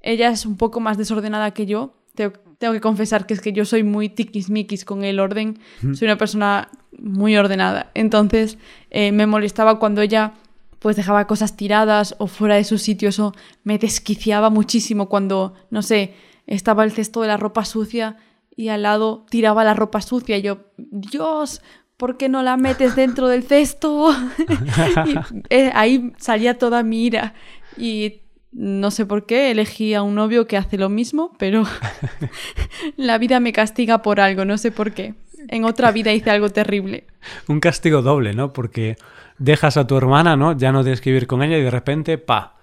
ella 0.00 0.30
es 0.30 0.46
un 0.46 0.56
poco 0.56 0.80
más 0.80 0.96
desordenada 0.96 1.50
que 1.50 1.66
yo. 1.66 1.92
Tengo, 2.14 2.32
que 2.72 2.80
confesar 2.80 3.26
que 3.26 3.34
es 3.34 3.42
que 3.42 3.52
yo 3.52 3.66
soy 3.66 3.82
muy 3.82 4.08
tiquismiquis 4.08 4.86
con 4.86 5.04
el 5.04 5.20
orden. 5.20 5.58
Soy 5.92 6.06
una 6.06 6.16
persona 6.16 6.70
muy 6.98 7.36
ordenada. 7.36 7.90
Entonces 7.92 8.56
eh, 8.88 9.12
me 9.12 9.26
molestaba 9.26 9.78
cuando 9.78 10.00
ella 10.00 10.32
pues 10.78 10.96
dejaba 10.96 11.26
cosas 11.26 11.58
tiradas 11.58 12.14
o 12.18 12.26
fuera 12.26 12.54
de 12.54 12.64
su 12.64 12.78
sitio. 12.78 13.10
Eso 13.10 13.34
me 13.64 13.78
desquiciaba 13.78 14.48
muchísimo 14.48 15.10
cuando, 15.10 15.52
no 15.70 15.82
sé, 15.82 16.14
estaba 16.46 16.84
el 16.84 16.92
cesto 16.92 17.22
de 17.22 17.28
la 17.28 17.36
ropa 17.36 17.64
sucia 17.64 18.16
y 18.54 18.68
al 18.68 18.82
lado 18.82 19.26
tiraba 19.30 19.64
la 19.64 19.74
ropa 19.74 20.00
sucia. 20.00 20.36
Y 20.36 20.42
yo, 20.42 20.58
Dios, 20.76 21.62
¿por 21.96 22.16
qué 22.16 22.28
no 22.28 22.42
la 22.42 22.56
metes 22.56 22.96
dentro 22.96 23.28
del 23.28 23.44
cesto? 23.44 24.10
eh, 25.50 25.70
ahí 25.74 26.12
salía 26.18 26.58
toda 26.58 26.82
mi 26.82 27.06
ira. 27.06 27.34
Y 27.76 28.22
no 28.52 28.90
sé 28.90 29.06
por 29.06 29.24
qué 29.24 29.50
elegí 29.50 29.94
a 29.94 30.02
un 30.02 30.14
novio 30.14 30.46
que 30.46 30.56
hace 30.56 30.76
lo 30.76 30.88
mismo, 30.88 31.32
pero 31.38 31.64
la 32.96 33.18
vida 33.18 33.40
me 33.40 33.52
castiga 33.52 34.02
por 34.02 34.20
algo, 34.20 34.44
no 34.44 34.58
sé 34.58 34.70
por 34.70 34.92
qué. 34.92 35.14
En 35.48 35.64
otra 35.64 35.90
vida 35.90 36.12
hice 36.12 36.30
algo 36.30 36.50
terrible. 36.50 37.06
Un 37.48 37.60
castigo 37.60 38.02
doble, 38.02 38.34
¿no? 38.34 38.52
Porque 38.52 38.96
dejas 39.38 39.76
a 39.76 39.86
tu 39.86 39.96
hermana, 39.96 40.36
¿no? 40.36 40.56
Ya 40.56 40.70
no 40.70 40.82
tienes 40.82 41.00
que 41.00 41.10
vivir 41.10 41.26
con 41.26 41.42
ella 41.42 41.58
y 41.58 41.62
de 41.62 41.70
repente, 41.70 42.18
pa, 42.18 42.56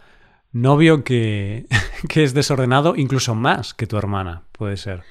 novio 0.52 1.04
que, 1.04 1.66
que 2.10 2.24
es 2.24 2.34
desordenado, 2.34 2.96
incluso 2.96 3.36
más 3.36 3.74
que 3.74 3.88
tu 3.88 3.98
hermana, 3.98 4.44
puede 4.52 4.78
ser 4.78 5.04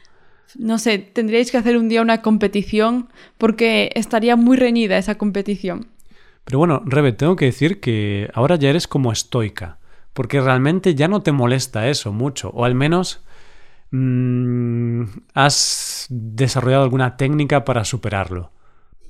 no 0.56 0.78
sé, 0.78 0.98
tendríais 0.98 1.50
que 1.50 1.58
hacer 1.58 1.76
un 1.76 1.88
día 1.88 2.02
una 2.02 2.22
competición 2.22 3.08
porque 3.36 3.90
estaría 3.94 4.36
muy 4.36 4.56
reñida 4.56 4.98
esa 4.98 5.16
competición. 5.16 5.88
Pero 6.44 6.58
bueno, 6.58 6.82
Rebe, 6.86 7.12
tengo 7.12 7.36
que 7.36 7.46
decir 7.46 7.80
que 7.80 8.30
ahora 8.32 8.56
ya 8.56 8.70
eres 8.70 8.88
como 8.88 9.12
estoica, 9.12 9.78
porque 10.14 10.40
realmente 10.40 10.94
ya 10.94 11.08
no 11.08 11.22
te 11.22 11.32
molesta 11.32 11.88
eso 11.88 12.12
mucho, 12.12 12.50
o 12.50 12.64
al 12.64 12.74
menos 12.74 13.22
mm, 13.90 15.02
has 15.34 16.06
desarrollado 16.08 16.84
alguna 16.84 17.16
técnica 17.16 17.64
para 17.64 17.84
superarlo. 17.84 18.50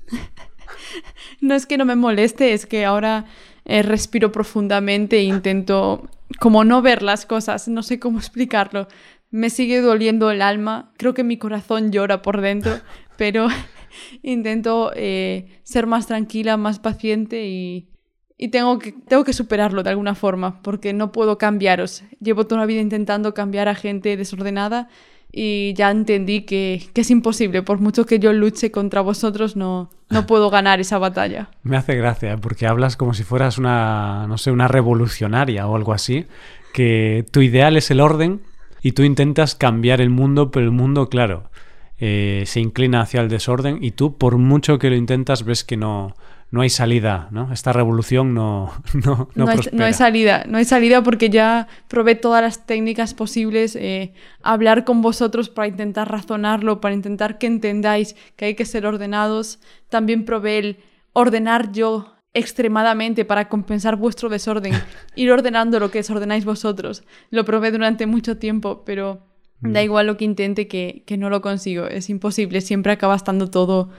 no 1.41 1.55
es 1.55 1.67
que 1.67 1.79
no 1.79 1.85
me 1.85 1.95
moleste, 1.95 2.53
es 2.53 2.67
que 2.67 2.85
ahora 2.85 3.27
eh, 3.69 3.83
respiro 3.83 4.33
profundamente 4.33 5.19
e 5.19 5.23
intento 5.23 6.09
como 6.41 6.65
no 6.65 6.83
ver 6.83 7.03
las 7.03 7.25
cosas, 7.25 7.69
no 7.69 7.85
sé 7.85 8.01
cómo 8.01 8.19
explicarlo 8.25 8.89
me 9.31 9.51
sigue 9.51 9.81
doliendo 9.81 10.31
el 10.31 10.43
alma, 10.43 10.93
creo 10.97 11.15
que 11.15 11.25
mi 11.25 11.37
corazón 11.37 11.93
llora 11.93 12.23
por 12.23 12.41
dentro, 12.41 12.81
pero 13.17 13.49
intento 14.23 14.93
eh, 14.95 15.61
ser 15.63 15.87
más 15.87 16.07
tranquila, 16.07 16.57
más 16.57 16.79
paciente 16.79 17.47
y, 17.47 17.89
y 18.37 18.49
tengo, 18.49 18.79
que, 18.79 18.93
tengo 18.93 19.25
que 19.25 19.33
superarlo 19.33 19.83
de 19.83 19.91
alguna 19.91 20.15
forma, 20.15 20.63
porque 20.63 20.93
no 20.93 21.13
puedo 21.13 21.39
cambiaros. 21.39 22.05
Llevo 22.21 22.47
toda 22.47 22.63
la 22.63 22.67
vida 22.67 22.81
intentando 22.81 23.35
cambiar 23.35 23.69
a 23.69 23.75
gente 23.75 24.17
desordenada 24.17 24.89
y 25.31 25.75
ya 25.75 25.91
entendí 25.91 26.43
que, 26.43 26.83
que, 26.93 27.03
es 27.03 27.11
imposible. 27.11 27.63
Por 27.63 27.81
mucho 27.81 28.07
que 28.07 28.19
yo 28.19 28.33
luche 28.33 28.71
contra 28.71 29.01
vosotros, 29.01 29.57
no, 29.57 29.91
no 30.09 30.27
puedo 30.27 30.51
ganar 30.51 30.81
esa 30.81 30.99
batalla. 30.99 31.51
Me 31.63 31.77
hace 31.77 31.97
gracia, 31.97 32.37
porque 32.37 32.67
hablas 32.67 32.97
como 32.97 33.15
si 33.15 33.25
fueras 33.25 33.59
una, 33.59 34.27
no 34.27 34.39
sé, 34.39 34.51
una 34.51 34.69
revolucionaria 34.69 35.67
o 35.67 35.77
algo 35.77 35.93
así, 35.93 36.27
que 36.73 37.27
tu 37.31 37.43
ideal 37.43 37.77
es 37.77 37.91
el 37.91 38.01
orden 38.01 38.43
y 38.83 38.93
tú 38.93 39.03
intentas 39.03 39.55
cambiar 39.55 40.01
el 40.01 40.11
mundo, 40.11 40.51
pero 40.51 40.65
el 40.65 40.73
mundo, 40.73 41.09
claro, 41.09 41.51
eh, 41.99 42.45
se 42.47 42.61
inclina 42.61 43.01
hacia 43.01 43.21
el 43.21 43.29
desorden 43.29 43.79
y 43.83 43.91
tú, 43.91 44.17
por 44.17 44.39
mucho 44.39 44.79
que 44.79 44.91
lo 44.91 44.97
intentas, 44.97 45.45
ves 45.45 45.65
que 45.65 45.77
no, 45.77 46.15
no 46.51 46.63
hay 46.63 46.71
salida, 46.71 47.29
¿no? 47.31 47.53
Esta 47.53 47.73
revolución 47.73 48.33
no, 48.33 48.73
no, 48.95 49.29
no, 49.35 49.49
hay, 49.49 49.61
no 49.73 49.85
hay, 49.85 49.93
salida, 49.93 50.45
no 50.49 50.59
hay 50.59 50.65
salida 50.65 51.03
porque 51.03 51.29
ya 51.29 51.69
probé 51.89 52.15
todas 52.15 52.43
las 52.43 52.67
técnicas 52.67 53.13
posibles, 53.13 53.77
eh, 53.77 54.15
hablar 54.43 54.85
con 54.85 55.03
vosotros 55.03 55.51
para 55.51 55.69
intentar 55.69 56.11
razonarlo, 56.11 56.81
para 56.81 56.95
intentar 56.95 57.39
que 57.39 57.47
entendáis 57.47 58.17
que 58.37 58.47
hay 58.47 58.55
que 58.55 58.65
ser 58.65 58.87
ordenados. 58.87 59.61
También 59.91 60.25
probé 60.25 60.59
el 60.59 60.77
ordenar 61.13 61.73
yo 61.73 62.15
extremadamente 62.33 63.25
para 63.25 63.49
compensar 63.49 63.97
vuestro 63.97 64.29
desorden, 64.31 64.73
ir 65.17 65.31
ordenando 65.31 65.79
lo 65.81 65.91
que 65.91 65.99
desordenáis 65.99 66.47
vosotros. 66.47 67.05
Lo 67.31 67.45
probé 67.45 67.73
durante 67.73 68.07
mucho 68.07 68.39
tiempo, 68.39 68.85
pero 68.87 69.27
da 69.61 69.81
mm. 69.81 69.85
igual 69.85 70.07
lo 70.07 70.17
que 70.17 70.25
intente 70.25 70.67
que, 70.67 71.03
que 71.07 71.19
no 71.19 71.29
lo 71.29 71.43
consigo. 71.43 71.87
Es 71.87 72.09
imposible, 72.09 72.63
siempre 72.63 72.93
acaba 72.93 73.17
estando 73.17 73.51
todo 73.51 73.91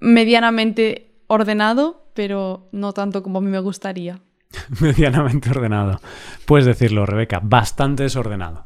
medianamente 0.00 1.09
ordenado, 1.30 2.10
pero 2.14 2.68
no 2.72 2.92
tanto 2.92 3.22
como 3.22 3.38
a 3.38 3.42
mí 3.42 3.48
me 3.48 3.60
gustaría. 3.60 4.20
medianamente 4.80 5.50
ordenado. 5.50 6.00
Puedes 6.44 6.66
decirlo, 6.66 7.06
Rebeca, 7.06 7.40
bastante 7.42 8.02
desordenado. 8.02 8.64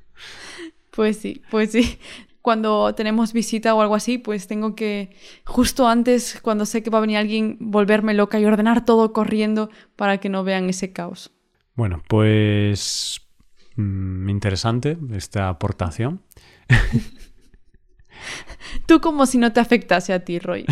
pues 0.90 1.18
sí, 1.18 1.42
pues 1.50 1.72
sí 1.72 1.98
cuando 2.46 2.94
tenemos 2.94 3.32
visita 3.32 3.74
o 3.74 3.80
algo 3.80 3.96
así, 3.96 4.18
pues 4.18 4.46
tengo 4.46 4.76
que, 4.76 5.16
justo 5.44 5.88
antes, 5.88 6.38
cuando 6.40 6.64
sé 6.64 6.80
que 6.80 6.90
va 6.90 6.98
a 6.98 7.00
venir 7.00 7.16
alguien, 7.16 7.56
volverme 7.58 8.14
loca 8.14 8.38
y 8.38 8.44
ordenar 8.44 8.84
todo 8.84 9.12
corriendo 9.12 9.68
para 9.96 10.18
que 10.18 10.28
no 10.28 10.44
vean 10.44 10.68
ese 10.68 10.92
caos. 10.92 11.32
Bueno, 11.74 12.04
pues 12.06 13.20
mm, 13.74 14.28
interesante 14.28 14.96
esta 15.12 15.48
aportación. 15.48 16.22
Tú 18.86 19.00
como 19.00 19.26
si 19.26 19.38
no 19.38 19.52
te 19.52 19.58
afectase 19.58 20.12
a 20.12 20.24
ti, 20.24 20.38
Roy. 20.38 20.66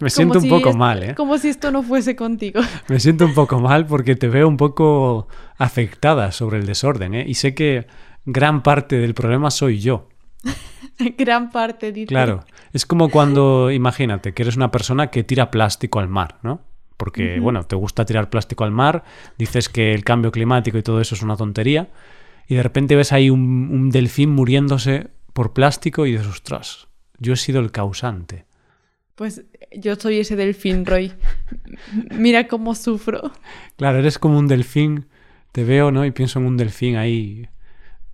Me 0.00 0.10
siento 0.10 0.38
un 0.38 0.48
poco 0.48 0.72
mal, 0.72 1.02
¿eh? 1.02 1.14
Como 1.14 1.36
si 1.38 1.48
esto 1.48 1.70
no 1.70 1.82
fuese 1.82 2.16
contigo. 2.16 2.60
Me 2.88 2.98
siento 2.98 3.26
un 3.26 3.34
poco 3.34 3.60
mal 3.60 3.86
porque 3.86 4.16
te 4.16 4.28
veo 4.28 4.48
un 4.48 4.56
poco 4.56 5.28
afectada 5.58 6.32
sobre 6.32 6.58
el 6.58 6.66
desorden, 6.66 7.14
¿eh? 7.14 7.24
Y 7.26 7.34
sé 7.34 7.54
que 7.54 7.86
gran 8.24 8.62
parte 8.62 8.96
del 8.96 9.14
problema 9.14 9.50
soy 9.50 9.78
yo. 9.78 10.08
Gran 11.18 11.50
parte, 11.50 11.92
dice. 11.92 12.06
Claro, 12.06 12.44
es 12.72 12.84
como 12.84 13.10
cuando, 13.10 13.70
imagínate, 13.70 14.34
que 14.34 14.42
eres 14.42 14.56
una 14.56 14.70
persona 14.70 15.08
que 15.08 15.24
tira 15.24 15.50
plástico 15.50 15.98
al 15.98 16.08
mar, 16.08 16.38
¿no? 16.42 16.60
Porque, 16.96 17.40
bueno, 17.40 17.64
te 17.64 17.76
gusta 17.76 18.04
tirar 18.04 18.28
plástico 18.28 18.64
al 18.64 18.72
mar, 18.72 19.04
dices 19.38 19.70
que 19.70 19.94
el 19.94 20.04
cambio 20.04 20.30
climático 20.30 20.76
y 20.76 20.82
todo 20.82 21.00
eso 21.00 21.14
es 21.14 21.22
una 21.22 21.36
tontería, 21.36 21.88
y 22.46 22.56
de 22.56 22.62
repente 22.62 22.94
ves 22.94 23.12
ahí 23.12 23.30
un, 23.30 23.88
delfín 23.88 24.30
muriéndose 24.30 25.08
por 25.32 25.54
plástico 25.54 26.04
y 26.04 26.12
dices, 26.12 26.26
ostras, 26.26 26.88
yo 27.18 27.32
he 27.32 27.36
sido 27.36 27.60
el 27.60 27.70
causante. 27.70 28.44
Pues 29.14 29.44
yo 29.72 29.96
soy 29.96 30.20
ese 30.20 30.36
delfín, 30.36 30.86
Roy. 30.86 31.12
Mira 32.10 32.48
cómo 32.48 32.74
sufro. 32.74 33.32
Claro, 33.76 33.98
eres 33.98 34.18
como 34.18 34.38
un 34.38 34.48
delfín, 34.48 35.06
te 35.52 35.64
veo, 35.64 35.90
¿no? 35.90 36.04
Y 36.04 36.10
pienso 36.10 36.38
en 36.38 36.46
un 36.46 36.56
delfín 36.56 36.96
ahí 36.96 37.48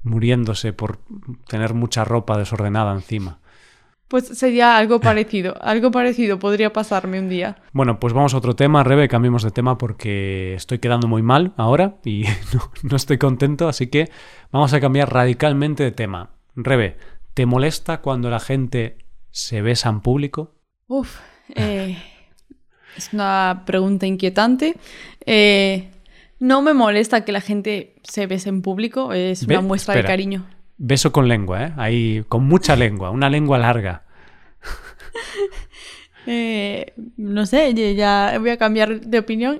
muriéndose 0.02 0.72
por 0.72 1.00
tener 1.48 1.74
mucha 1.74 2.04
ropa 2.04 2.38
desordenada 2.38 2.92
encima. 2.92 3.40
Pues 4.08 4.26
sería 4.38 4.76
algo 4.76 5.00
parecido, 5.00 5.56
algo 5.60 5.90
parecido 5.90 6.38
podría 6.38 6.72
pasarme 6.72 7.18
un 7.18 7.28
día. 7.28 7.56
Bueno, 7.72 7.98
pues 7.98 8.12
vamos 8.12 8.34
a 8.34 8.36
otro 8.36 8.54
tema, 8.54 8.84
Rebe, 8.84 9.08
cambiemos 9.08 9.42
de 9.42 9.50
tema 9.50 9.78
porque 9.78 10.54
estoy 10.54 10.78
quedando 10.78 11.08
muy 11.08 11.22
mal 11.22 11.54
ahora 11.56 11.96
y 12.04 12.24
no, 12.84 12.96
estoy 12.96 13.18
contento, 13.18 13.66
así 13.66 13.88
que 13.88 14.08
vamos 14.52 14.72
a 14.72 14.80
cambiar 14.80 15.12
radicalmente 15.12 15.82
de 15.82 15.90
tema. 15.90 16.30
Rebe, 16.54 16.96
¿te 17.34 17.46
molesta 17.46 18.00
cuando 18.00 18.30
la 18.30 18.38
gente 18.38 18.98
se 19.32 19.60
besa 19.60 19.88
en 19.88 20.00
público? 20.00 20.54
Uf, 20.86 21.18
eh, 21.54 21.96
Es 22.96 23.12
una 23.12 23.62
pregunta 23.66 24.06
inquietante. 24.06 24.74
Eh, 25.24 25.90
no 26.38 26.62
me 26.62 26.74
molesta 26.74 27.24
que 27.24 27.32
la 27.32 27.40
gente 27.40 27.94
se 28.02 28.26
bese 28.26 28.48
en 28.48 28.62
público, 28.62 29.12
es 29.12 29.42
una 29.44 29.60
muestra 29.60 29.94
espera. 29.94 30.08
de 30.08 30.12
cariño. 30.12 30.46
Beso 30.78 31.10
con 31.12 31.28
lengua, 31.28 31.64
¿eh? 31.64 31.72
Ahí, 31.78 32.24
con 32.28 32.44
mucha 32.46 32.76
lengua, 32.76 33.10
una 33.10 33.30
lengua 33.30 33.58
larga. 33.58 34.02
Eh, 36.28 36.92
no 37.16 37.46
sé, 37.46 37.72
ya- 37.72 37.92
ya 38.32 38.38
voy 38.40 38.50
a 38.50 38.56
cambiar 38.56 39.00
de 39.00 39.18
opinión. 39.20 39.58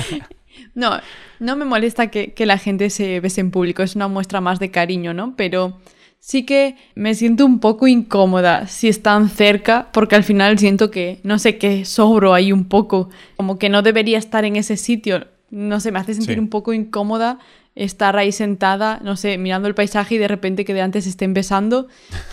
no, 0.74 0.98
no 1.40 1.56
me 1.56 1.66
molesta 1.66 2.06
que, 2.06 2.32
que 2.32 2.46
la 2.46 2.56
gente 2.56 2.88
se 2.88 3.20
bese 3.20 3.42
en 3.42 3.50
público, 3.50 3.82
es 3.82 3.96
una 3.96 4.08
muestra 4.08 4.40
más 4.40 4.58
de 4.58 4.70
cariño, 4.70 5.12
¿no? 5.12 5.34
Pero 5.36 5.78
sí 6.20 6.44
que 6.44 6.76
me 6.94 7.14
siento 7.14 7.44
un 7.46 7.58
poco 7.58 7.88
incómoda 7.88 8.66
si 8.68 8.88
están 8.88 9.28
cerca, 9.28 9.88
porque 9.92 10.14
al 10.16 10.22
final 10.24 10.58
siento 10.58 10.90
que, 10.90 11.20
no 11.24 11.38
sé, 11.38 11.58
que 11.58 11.84
sobro 11.84 12.34
ahí 12.34 12.52
un 12.52 12.64
poco, 12.66 13.08
como 13.36 13.58
que 13.58 13.68
no 13.68 13.82
debería 13.82 14.18
estar 14.18 14.44
en 14.44 14.56
ese 14.56 14.76
sitio. 14.76 15.26
No 15.50 15.80
sé, 15.80 15.90
me 15.90 15.98
hace 15.98 16.14
sentir 16.14 16.34
Sí. 16.36 16.40
un 16.40 16.48
poco 16.48 16.72
incómoda 16.72 17.38
estar 17.76 18.16
ahí 18.16 18.30
sentada, 18.32 19.00
no 19.02 19.16
sé, 19.16 19.38
mirando 19.38 19.66
el 19.68 19.74
paisaje 19.74 20.16
y 20.16 20.18
de 20.18 20.28
repente 20.28 20.64
que 20.64 20.74
de 20.74 20.82
antes 20.82 21.06
estén 21.06 21.32
besando, 21.34 21.86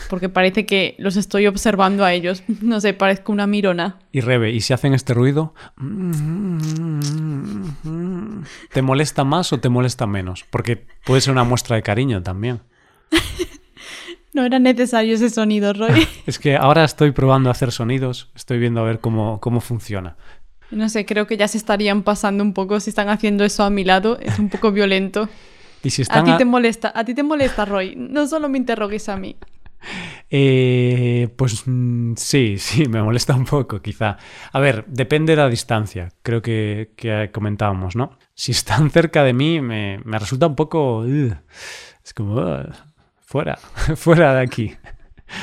porque 0.10 0.30
parece 0.30 0.66
que 0.66 0.96
los 0.98 1.16
estoy 1.16 1.48
observando 1.48 2.04
a 2.04 2.12
ellos. 2.14 2.44
No 2.62 2.82
sé, 2.82 2.94
parezco 2.94 3.32
una 3.32 3.48
mirona. 3.48 3.98
Y 4.12 4.20
Rebe, 4.22 4.52
¿y 4.52 4.62
si 4.62 4.74
hacen 4.74 4.94
este 4.94 5.14
ruido? 5.14 5.54
¿Te 8.74 8.82
molesta 8.82 9.24
más 9.24 9.54
o 9.54 9.60
te 9.60 9.70
molesta 9.70 10.06
menos? 10.08 10.46
Porque 10.50 10.86
puede 11.06 11.22
ser 11.22 11.32
una 11.32 11.44
muestra 11.44 11.76
de 11.76 11.84
cariño 11.84 12.22
también. 12.24 12.62
No 14.38 14.46
era 14.46 14.60
necesario 14.60 15.16
ese 15.16 15.32
sonido, 15.32 15.74
Roy. 15.74 16.08
Es 16.28 16.38
que 16.38 16.56
ahora 16.56 16.84
estoy 16.84 17.12
probando 17.12 17.50
a 17.50 17.54
hacer 17.54 17.72
sonidos, 17.72 18.30
estoy 18.36 18.60
viendo 18.60 18.82
a 18.82 18.84
ver 18.84 19.00
cómo, 19.00 19.40
cómo 19.40 19.62
funciona. 19.62 20.16
No 20.70 20.90
sé, 20.90 21.06
creo 21.08 21.26
que 21.26 21.38
ya 21.38 21.48
se 21.48 21.58
estarían 21.58 22.04
pasando 22.04 22.44
un 22.44 22.54
poco 22.54 22.80
si 22.80 22.92
están 22.92 23.10
haciendo 23.10 23.44
eso 23.46 23.64
a 23.64 23.72
mi 23.72 23.84
lado. 23.84 24.20
Es 24.22 24.38
un 24.38 24.50
poco 24.50 24.72
violento. 24.72 25.28
Y 25.84 25.90
si 25.92 26.02
A 26.02 26.04
están 26.04 26.26
ti 26.26 26.32
a- 26.32 26.38
te 26.38 26.46
molesta, 26.46 26.92
a 26.94 27.04
ti 27.06 27.14
te 27.16 27.24
molesta, 27.24 27.64
Roy. 27.66 27.96
No 27.96 28.28
solo 28.28 28.48
me 28.50 28.58
interrogues 28.58 29.10
a 29.10 29.16
mí. 29.18 29.36
Eh, 30.30 31.30
pues 31.38 31.64
mm, 31.66 32.14
sí, 32.16 32.56
sí, 32.60 32.88
me 32.90 33.02
molesta 33.02 33.34
un 33.36 33.46
poco, 33.46 33.82
quizá. 33.82 34.18
A 34.52 34.60
ver, 34.60 34.86
depende 34.88 35.34
de 35.34 35.38
la 35.38 35.50
distancia, 35.50 36.10
creo 36.22 36.42
que, 36.42 36.92
que 36.96 37.30
comentábamos, 37.34 37.96
¿no? 37.96 38.18
Si 38.36 38.52
están 38.52 38.90
cerca 38.92 39.24
de 39.24 39.34
mí, 39.34 39.62
me, 39.62 40.00
me 40.04 40.20
resulta 40.20 40.48
un 40.48 40.56
poco... 40.56 41.06
es 41.06 42.14
como... 42.14 42.36
"Ugh, 42.36 42.70
fuera, 43.28 43.58
fuera 43.96 44.34
de 44.34 44.42
aquí. 44.42 44.76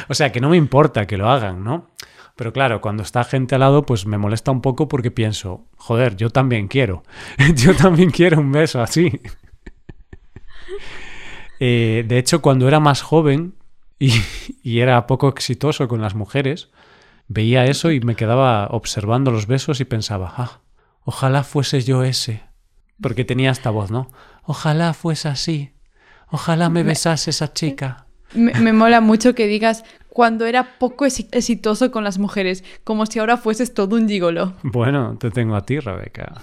O 0.09 0.15
sea, 0.15 0.33
que 0.33 0.41
no 0.41 0.49
me 0.49 0.57
importa 0.57 1.07
que 1.07 1.19
lo 1.19 1.29
hagan, 1.29 1.63
¿no? 1.63 1.91
Pero 2.35 2.53
claro, 2.53 2.81
cuando 2.81 3.05
está 3.05 3.23
gente 3.23 3.55
al 3.55 3.61
lado, 3.61 3.87
pues 3.87 4.07
me 4.07 4.19
molesta 4.19 4.51
un 4.51 4.63
poco 4.63 4.89
porque 4.89 5.13
pienso, 5.13 5.69
joder, 5.77 6.17
yo 6.17 6.31
también 6.31 6.67
quiero. 6.67 7.05
yo 7.55 7.77
también 7.77 8.11
quiero 8.11 8.41
un 8.41 8.51
beso 8.51 8.83
así. 8.83 9.21
Eh, 11.61 12.05
de 12.07 12.19
hecho, 12.19 12.43
cuando 12.43 12.67
era 12.67 12.81
más 12.81 13.01
joven 13.01 13.55
y, 13.99 14.13
y 14.63 14.81
era 14.81 15.07
poco 15.07 15.29
exitoso 15.29 15.87
con 15.87 16.03
las 16.03 16.17
mujeres, 16.17 16.71
veía 17.29 17.65
eso 17.65 17.93
y 17.93 18.01
me 18.01 18.17
quedaba 18.17 18.67
observando 18.67 19.31
los 19.31 19.47
besos 19.47 19.81
y 19.81 19.85
pensaba, 19.85 20.35
ah, 20.37 20.61
ojalá 21.05 21.45
fuese 21.45 21.81
yo 21.83 22.03
ese. 22.03 22.43
Porque 23.01 23.25
tenía 23.25 23.53
esta 23.53 23.71
voz, 23.71 23.93
¿no? 23.93 24.11
Ojalá 24.43 24.95
fuese 24.95 25.29
así. 25.29 25.74
Ojalá 26.31 26.69
me 26.71 26.83
besase 26.83 27.31
esa 27.31 27.53
chica. 27.53 28.07
Me, 28.35 28.53
me 28.55 28.73
mola 28.73 29.01
mucho 29.01 29.35
que 29.35 29.47
digas 29.47 29.85
cuando 30.09 30.47
era 30.47 30.79
poco 30.79 31.05
exi- 31.07 31.29
exitoso 31.33 31.91
con 31.91 32.05
las 32.05 32.19
mujeres, 32.19 32.65
como 32.85 33.07
si 33.07 33.19
ahora 33.19 33.37
fueses 33.37 33.75
todo 33.75 33.97
un 33.97 34.09
gigolo. 34.09 34.55
Bueno, 34.63 35.17
te 35.19 35.31
tengo 35.31 35.55
a 35.57 35.65
ti, 35.65 35.79
Rebeca. 35.79 36.43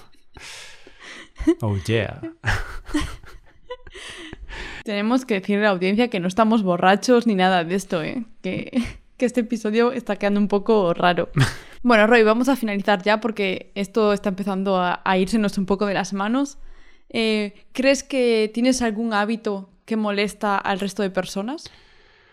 Oh, 1.61 1.75
yeah. 1.87 2.21
Tenemos 4.83 5.25
que 5.25 5.35
decirle 5.35 5.65
a 5.65 5.69
la 5.69 5.75
audiencia 5.75 6.09
que 6.09 6.19
no 6.19 6.27
estamos 6.27 6.63
borrachos 6.63 7.27
ni 7.27 7.35
nada 7.35 7.63
de 7.63 7.75
esto, 7.75 8.01
¿eh? 8.03 8.25
Que, 8.41 8.83
que 9.17 9.25
este 9.25 9.41
episodio 9.41 9.91
está 9.91 10.15
quedando 10.15 10.39
un 10.39 10.47
poco 10.47 10.93
raro. 10.93 11.29
Bueno, 11.83 12.05
Roy, 12.05 12.21
vamos 12.21 12.47
a 12.47 12.55
finalizar 12.55 13.01
ya 13.01 13.19
porque 13.19 13.71
esto 13.73 14.13
está 14.13 14.29
empezando 14.29 14.77
a, 14.77 15.01
a 15.03 15.17
irsenos 15.17 15.57
un 15.57 15.65
poco 15.65 15.87
de 15.87 15.95
las 15.95 16.13
manos. 16.13 16.59
Eh, 17.13 17.65
¿Crees 17.73 18.03
que 18.03 18.49
tienes 18.53 18.81
algún 18.81 19.13
hábito 19.13 19.69
que 19.85 19.97
molesta 19.97 20.57
al 20.57 20.79
resto 20.79 21.03
de 21.03 21.09
personas? 21.09 21.65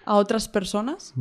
¿A 0.05 0.15
otras 0.15 0.49
personas? 0.49 1.13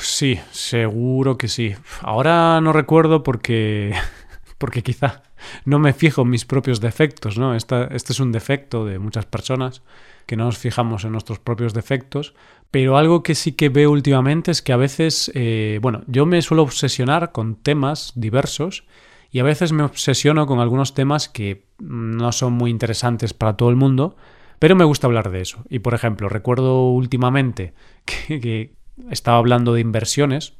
Sí, 0.00 0.38
seguro 0.52 1.36
que 1.36 1.48
sí. 1.48 1.74
Ahora 2.02 2.60
no 2.60 2.72
recuerdo 2.72 3.22
porque, 3.24 3.92
porque 4.58 4.82
quizá 4.82 5.22
no 5.64 5.78
me 5.78 5.92
fijo 5.92 6.22
en 6.22 6.30
mis 6.30 6.44
propios 6.44 6.80
defectos, 6.80 7.38
¿no? 7.38 7.54
Esta- 7.54 7.84
este 7.86 8.12
es 8.12 8.20
un 8.20 8.30
defecto 8.30 8.84
de 8.84 8.98
muchas 8.98 9.26
personas, 9.26 9.82
que 10.26 10.36
no 10.36 10.44
nos 10.44 10.58
fijamos 10.58 11.04
en 11.04 11.12
nuestros 11.12 11.38
propios 11.40 11.72
defectos, 11.74 12.34
pero 12.70 12.96
algo 12.98 13.22
que 13.24 13.34
sí 13.34 13.52
que 13.52 13.68
veo 13.68 13.90
últimamente 13.90 14.50
es 14.52 14.62
que 14.62 14.72
a 14.72 14.76
veces, 14.76 15.32
eh, 15.34 15.80
bueno, 15.82 16.02
yo 16.06 16.24
me 16.26 16.40
suelo 16.42 16.62
obsesionar 16.62 17.32
con 17.32 17.56
temas 17.56 18.12
diversos 18.14 18.84
y 19.30 19.38
a 19.38 19.44
veces 19.44 19.72
me 19.72 19.82
obsesiono 19.82 20.46
con 20.46 20.60
algunos 20.60 20.94
temas 20.94 21.28
que 21.28 21.66
no 21.78 22.32
son 22.32 22.52
muy 22.54 22.70
interesantes 22.70 23.34
para 23.34 23.56
todo 23.56 23.70
el 23.70 23.76
mundo, 23.76 24.16
pero 24.58 24.76
me 24.76 24.84
gusta 24.84 25.06
hablar 25.06 25.30
de 25.30 25.40
eso. 25.40 25.64
Y 25.68 25.78
por 25.78 25.94
ejemplo, 25.94 26.28
recuerdo 26.28 26.90
últimamente 26.90 27.74
que, 28.04 28.40
que 28.40 28.74
estaba 29.10 29.38
hablando 29.38 29.72
de 29.72 29.80
inversiones 29.80 30.54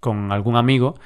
con 0.00 0.32
algún 0.32 0.56
amigo 0.56 0.96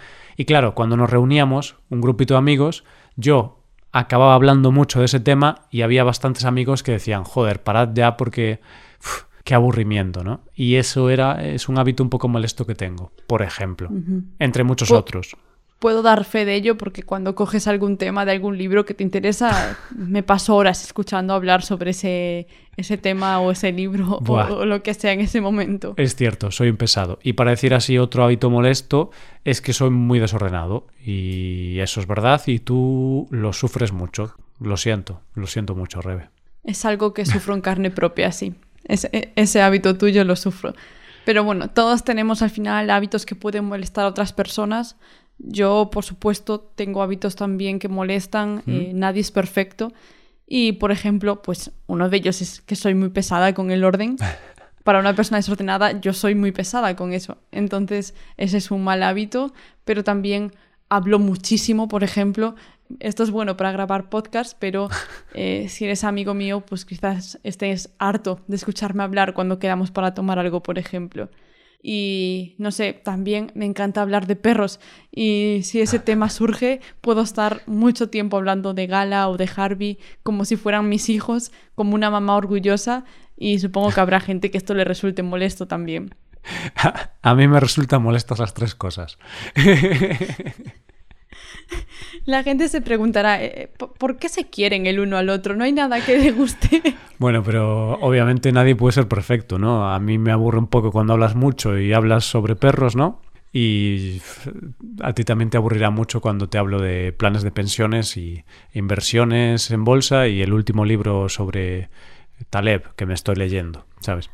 y 0.40 0.46
claro, 0.46 0.74
cuando 0.74 0.96
nos 0.96 1.10
reuníamos, 1.10 1.76
un 1.90 2.00
grupito 2.00 2.32
de 2.32 2.38
amigos, 2.38 2.82
yo 3.14 3.62
acababa 3.92 4.34
hablando 4.34 4.72
mucho 4.72 5.00
de 5.00 5.04
ese 5.04 5.20
tema 5.20 5.66
y 5.70 5.82
había 5.82 6.02
bastantes 6.02 6.46
amigos 6.46 6.82
que 6.82 6.92
decían, 6.92 7.24
joder, 7.24 7.62
parad 7.62 7.90
ya 7.92 8.16
porque 8.16 8.60
uf, 9.00 9.24
qué 9.44 9.54
aburrimiento, 9.54 10.24
¿no? 10.24 10.40
Y 10.54 10.76
eso 10.76 11.10
era 11.10 11.44
es 11.44 11.68
un 11.68 11.78
hábito 11.78 12.02
un 12.02 12.08
poco 12.08 12.26
molesto 12.28 12.64
que 12.64 12.74
tengo, 12.74 13.12
por 13.26 13.42
ejemplo, 13.42 13.90
entre 14.38 14.64
muchos 14.64 14.90
otros. 14.90 15.36
Puedo 15.80 16.02
dar 16.02 16.24
fe 16.24 16.44
de 16.44 16.54
ello 16.54 16.76
porque 16.76 17.02
cuando 17.02 17.34
coges 17.34 17.66
algún 17.66 17.96
tema 17.96 18.26
de 18.26 18.32
algún 18.32 18.58
libro 18.58 18.84
que 18.84 18.92
te 18.92 19.02
interesa, 19.02 19.78
me 19.96 20.22
paso 20.22 20.54
horas 20.54 20.84
escuchando 20.84 21.32
hablar 21.32 21.62
sobre 21.62 21.92
ese, 21.92 22.46
ese 22.76 22.98
tema 22.98 23.40
o 23.40 23.50
ese 23.50 23.72
libro 23.72 24.18
o, 24.26 24.64
lo 24.66 24.82
que 24.82 24.92
sea 24.92 25.12
en 25.12 25.20
ese 25.20 25.40
momento. 25.40 25.94
Es 25.96 26.16
cierto, 26.16 26.50
soy 26.50 26.68
un 26.68 26.76
pesado. 26.76 27.18
Y 27.22 27.32
para 27.32 27.52
decir 27.52 27.72
así 27.72 27.96
otro 27.96 28.22
hábito 28.22 28.50
molesto 28.50 29.10
es 29.42 29.62
que 29.62 29.72
soy 29.72 29.88
muy 29.88 30.18
desordenado. 30.18 30.86
Y 31.02 31.78
eso 31.80 32.00
es 32.00 32.06
verdad 32.06 32.42
y 32.44 32.58
tú 32.58 33.26
lo 33.30 33.54
sufres 33.54 33.90
mucho. 33.90 34.34
Lo 34.60 34.76
siento, 34.76 35.22
lo 35.34 35.46
siento 35.46 35.74
mucho, 35.74 36.02
Rebe. 36.02 36.28
Es 36.62 36.84
algo 36.84 37.14
que 37.14 37.24
sufro 37.24 37.54
en 37.54 37.62
carne 37.62 37.90
propia, 37.90 38.32
sí. 38.32 38.54
Ese, 38.84 39.32
ese 39.34 39.62
hábito 39.62 39.96
tuyo 39.96 40.24
lo 40.24 40.36
sufro. 40.36 40.74
Pero 41.24 41.44
bueno, 41.44 41.68
todos 41.70 42.04
tenemos 42.04 42.42
al 42.42 42.50
final 42.50 42.90
hábitos 42.90 43.24
que 43.24 43.34
pueden 43.34 43.64
molestar 43.64 44.04
a 44.04 44.08
otras 44.08 44.32
personas. 44.32 44.96
Yo, 45.42 45.88
por 45.90 46.04
supuesto, 46.04 46.60
tengo 46.60 47.02
hábitos 47.02 47.34
también 47.34 47.78
que 47.78 47.88
molestan. 47.88 48.62
eh, 48.66 48.92
nadie 48.94 49.22
es 49.22 49.30
perfecto. 49.30 49.92
Y, 50.46 50.72
por 50.72 50.92
ejemplo, 50.92 51.42
pues 51.42 51.70
uno 51.86 52.10
de 52.10 52.16
ellos 52.18 52.42
es 52.42 52.60
que 52.60 52.76
soy 52.76 52.94
muy 52.94 53.08
pesada 53.08 53.54
con 53.54 53.70
el 53.70 53.84
orden. 53.84 54.16
Para 54.84 54.98
una 54.98 55.14
persona 55.14 55.38
desordenada, 55.38 56.00
yo 56.00 56.12
soy 56.12 56.34
muy 56.34 56.52
pesada 56.52 56.94
con 56.96 57.12
eso. 57.12 57.38
Entonces, 57.52 58.14
ese 58.36 58.58
es 58.58 58.70
un 58.70 58.84
mal 58.84 59.02
hábito. 59.02 59.52
Pero 59.84 60.04
también 60.04 60.52
hablo 60.88 61.18
muchísimo, 61.18 61.88
por 61.88 62.04
ejemplo. 62.04 62.54
Esto 62.98 63.22
es 63.22 63.30
bueno 63.30 63.56
para 63.56 63.72
grabar 63.72 64.10
podcast, 64.10 64.56
pero 64.58 64.88
eh, 65.34 65.68
si 65.68 65.84
eres 65.84 66.04
amigo 66.04 66.34
mío, 66.34 66.60
pues 66.60 66.84
quizás 66.84 67.38
estés 67.44 67.90
harto 67.98 68.40
de 68.46 68.56
escucharme 68.56 69.04
hablar 69.04 69.32
cuando 69.32 69.58
quedamos 69.58 69.90
para 69.90 70.12
tomar 70.12 70.38
algo, 70.38 70.62
por 70.62 70.78
ejemplo. 70.78 71.30
Y 71.82 72.54
no 72.58 72.72
sé, 72.72 72.92
también 72.92 73.52
me 73.54 73.64
encanta 73.64 74.02
hablar 74.02 74.26
de 74.26 74.36
perros. 74.36 74.80
Y 75.10 75.60
si 75.64 75.80
ese 75.80 75.98
tema 75.98 76.28
surge, 76.28 76.80
puedo 77.00 77.22
estar 77.22 77.62
mucho 77.66 78.10
tiempo 78.10 78.36
hablando 78.36 78.74
de 78.74 78.86
Gala 78.86 79.28
o 79.28 79.36
de 79.36 79.48
Harvey 79.54 79.98
como 80.22 80.44
si 80.44 80.56
fueran 80.56 80.88
mis 80.88 81.08
hijos, 81.08 81.52
como 81.74 81.94
una 81.94 82.10
mamá 82.10 82.36
orgullosa. 82.36 83.04
Y 83.36 83.58
supongo 83.58 83.90
que 83.90 84.00
habrá 84.00 84.20
gente 84.20 84.50
que 84.50 84.58
esto 84.58 84.74
le 84.74 84.84
resulte 84.84 85.22
molesto 85.22 85.66
también. 85.66 86.14
A 87.22 87.34
mí 87.34 87.48
me 87.48 87.60
resultan 87.60 88.02
molestas 88.02 88.38
las 88.38 88.54
tres 88.54 88.74
cosas. 88.74 89.18
La 92.26 92.42
gente 92.42 92.68
se 92.68 92.80
preguntará, 92.80 93.42
eh, 93.42 93.70
¿por 93.76 93.92
por 93.94 94.16
qué 94.18 94.28
se 94.28 94.48
quieren 94.48 94.86
el 94.86 95.00
uno 95.00 95.16
al 95.16 95.28
otro? 95.28 95.54
No 95.56 95.64
hay 95.64 95.72
nada 95.72 96.04
que 96.04 96.18
le 96.18 96.30
guste. 96.32 96.82
Bueno, 97.18 97.42
pero 97.42 97.98
obviamente 98.00 98.50
nadie 98.50 98.74
puede 98.74 98.92
ser 98.92 99.06
perfecto, 99.06 99.58
¿no? 99.58 99.92
A 99.92 99.98
mí 100.00 100.16
me 100.16 100.32
aburre 100.32 100.56
un 100.58 100.68
poco 100.68 100.90
cuando 100.90 101.12
hablas 101.12 101.34
mucho 101.34 101.78
y 101.78 101.92
hablas 101.92 102.24
sobre 102.24 102.56
perros, 102.56 102.96
¿no? 102.96 103.20
Y 103.52 104.16
f- 104.16 104.50
a 105.02 105.12
ti 105.12 105.24
también 105.24 105.50
te 105.50 105.58
aburrirá 105.58 105.90
mucho 105.90 106.22
cuando 106.22 106.48
te 106.48 106.56
hablo 106.56 106.80
de 106.80 107.12
planes 107.12 107.42
de 107.42 107.50
pensiones 107.50 108.16
y 108.16 108.44
inversiones 108.72 109.70
en 109.70 109.84
bolsa 109.84 110.28
y 110.28 110.40
el 110.40 110.54
último 110.54 110.86
libro 110.86 111.28
sobre 111.28 111.90
Taleb 112.48 112.94
que 112.96 113.04
me 113.04 113.12
estoy 113.12 113.36
leyendo, 113.36 113.84
¿sabes? 114.00 114.30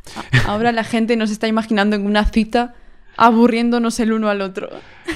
Ahora 0.47 0.71
la 0.71 0.85
gente 0.85 1.17
nos 1.17 1.33
está 1.33 1.49
imaginando 1.49 1.97
en 1.97 2.07
una 2.07 2.25
cita 2.25 2.75
aburriéndonos 3.17 3.99
el 4.01 4.13
uno 4.13 4.29
al 4.29 4.41
otro. 4.41 4.69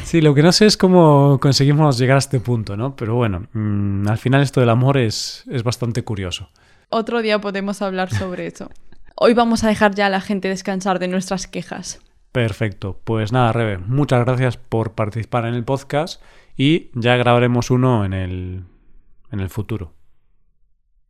Sí, 0.05 0.21
lo 0.21 0.35
que 0.35 0.43
no 0.43 0.53
sé 0.53 0.67
es 0.67 0.77
cómo 0.77 1.39
conseguimos 1.41 1.99
llegar 1.99 2.17
a 2.17 2.19
este 2.19 2.41
punto, 2.41 2.77
¿no? 2.77 2.97
Pero 2.97 3.15
bueno, 3.15 3.47
mm, 3.53 4.09
al 4.09 4.19
final 4.19 4.43
esto 4.43 4.61
del 4.61 4.71
amor 4.71 4.99
es, 4.99 5.45
es 5.51 5.63
bastante 5.63 6.03
curioso. 6.03 6.51
Otro 6.89 7.23
día 7.23 7.41
podemos 7.41 7.83
hablar 7.83 8.13
sobre 8.13 8.47
eso. 8.47 8.71
Hoy 9.15 9.35
vamos 9.35 9.65
a 9.65 9.69
dejar 9.69 9.95
ya 9.95 10.07
a 10.07 10.11
la 10.11 10.21
gente 10.21 10.49
descansar 10.49 10.99
de 10.99 11.09
nuestras 11.09 11.47
quejas. 11.47 12.01
Perfecto. 12.33 13.01
Pues 13.05 13.33
nada, 13.33 13.53
Rebe, 13.53 13.79
muchas 13.79 14.25
gracias 14.25 14.57
por 14.57 14.93
participar 14.93 15.47
en 15.47 15.55
el 15.55 15.65
podcast 15.65 16.23
y 16.57 16.91
ya 16.95 17.17
grabaremos 17.17 17.71
uno 17.71 18.05
en 18.05 18.13
el, 18.13 18.65
en 19.31 19.41
el 19.41 19.51
futuro. 19.51 19.95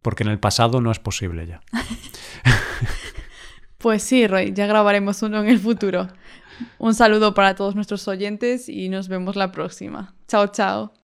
Porque 0.02 0.22
en 0.22 0.30
el 0.30 0.38
pasado 0.38 0.80
no 0.80 0.90
es 0.90 0.98
posible 0.98 1.46
ya. 1.46 1.60
Pues 3.80 4.02
sí, 4.02 4.26
Roy, 4.26 4.52
ya 4.52 4.66
grabaremos 4.66 5.22
uno 5.22 5.40
en 5.40 5.48
el 5.48 5.58
futuro. 5.58 6.08
Un 6.78 6.94
saludo 6.94 7.34
para 7.34 7.54
todos 7.54 7.74
nuestros 7.74 8.06
oyentes 8.08 8.68
y 8.68 8.88
nos 8.88 9.08
vemos 9.08 9.36
la 9.36 9.52
próxima. 9.52 10.14
Chao, 10.28 10.48
chao. 10.48 10.99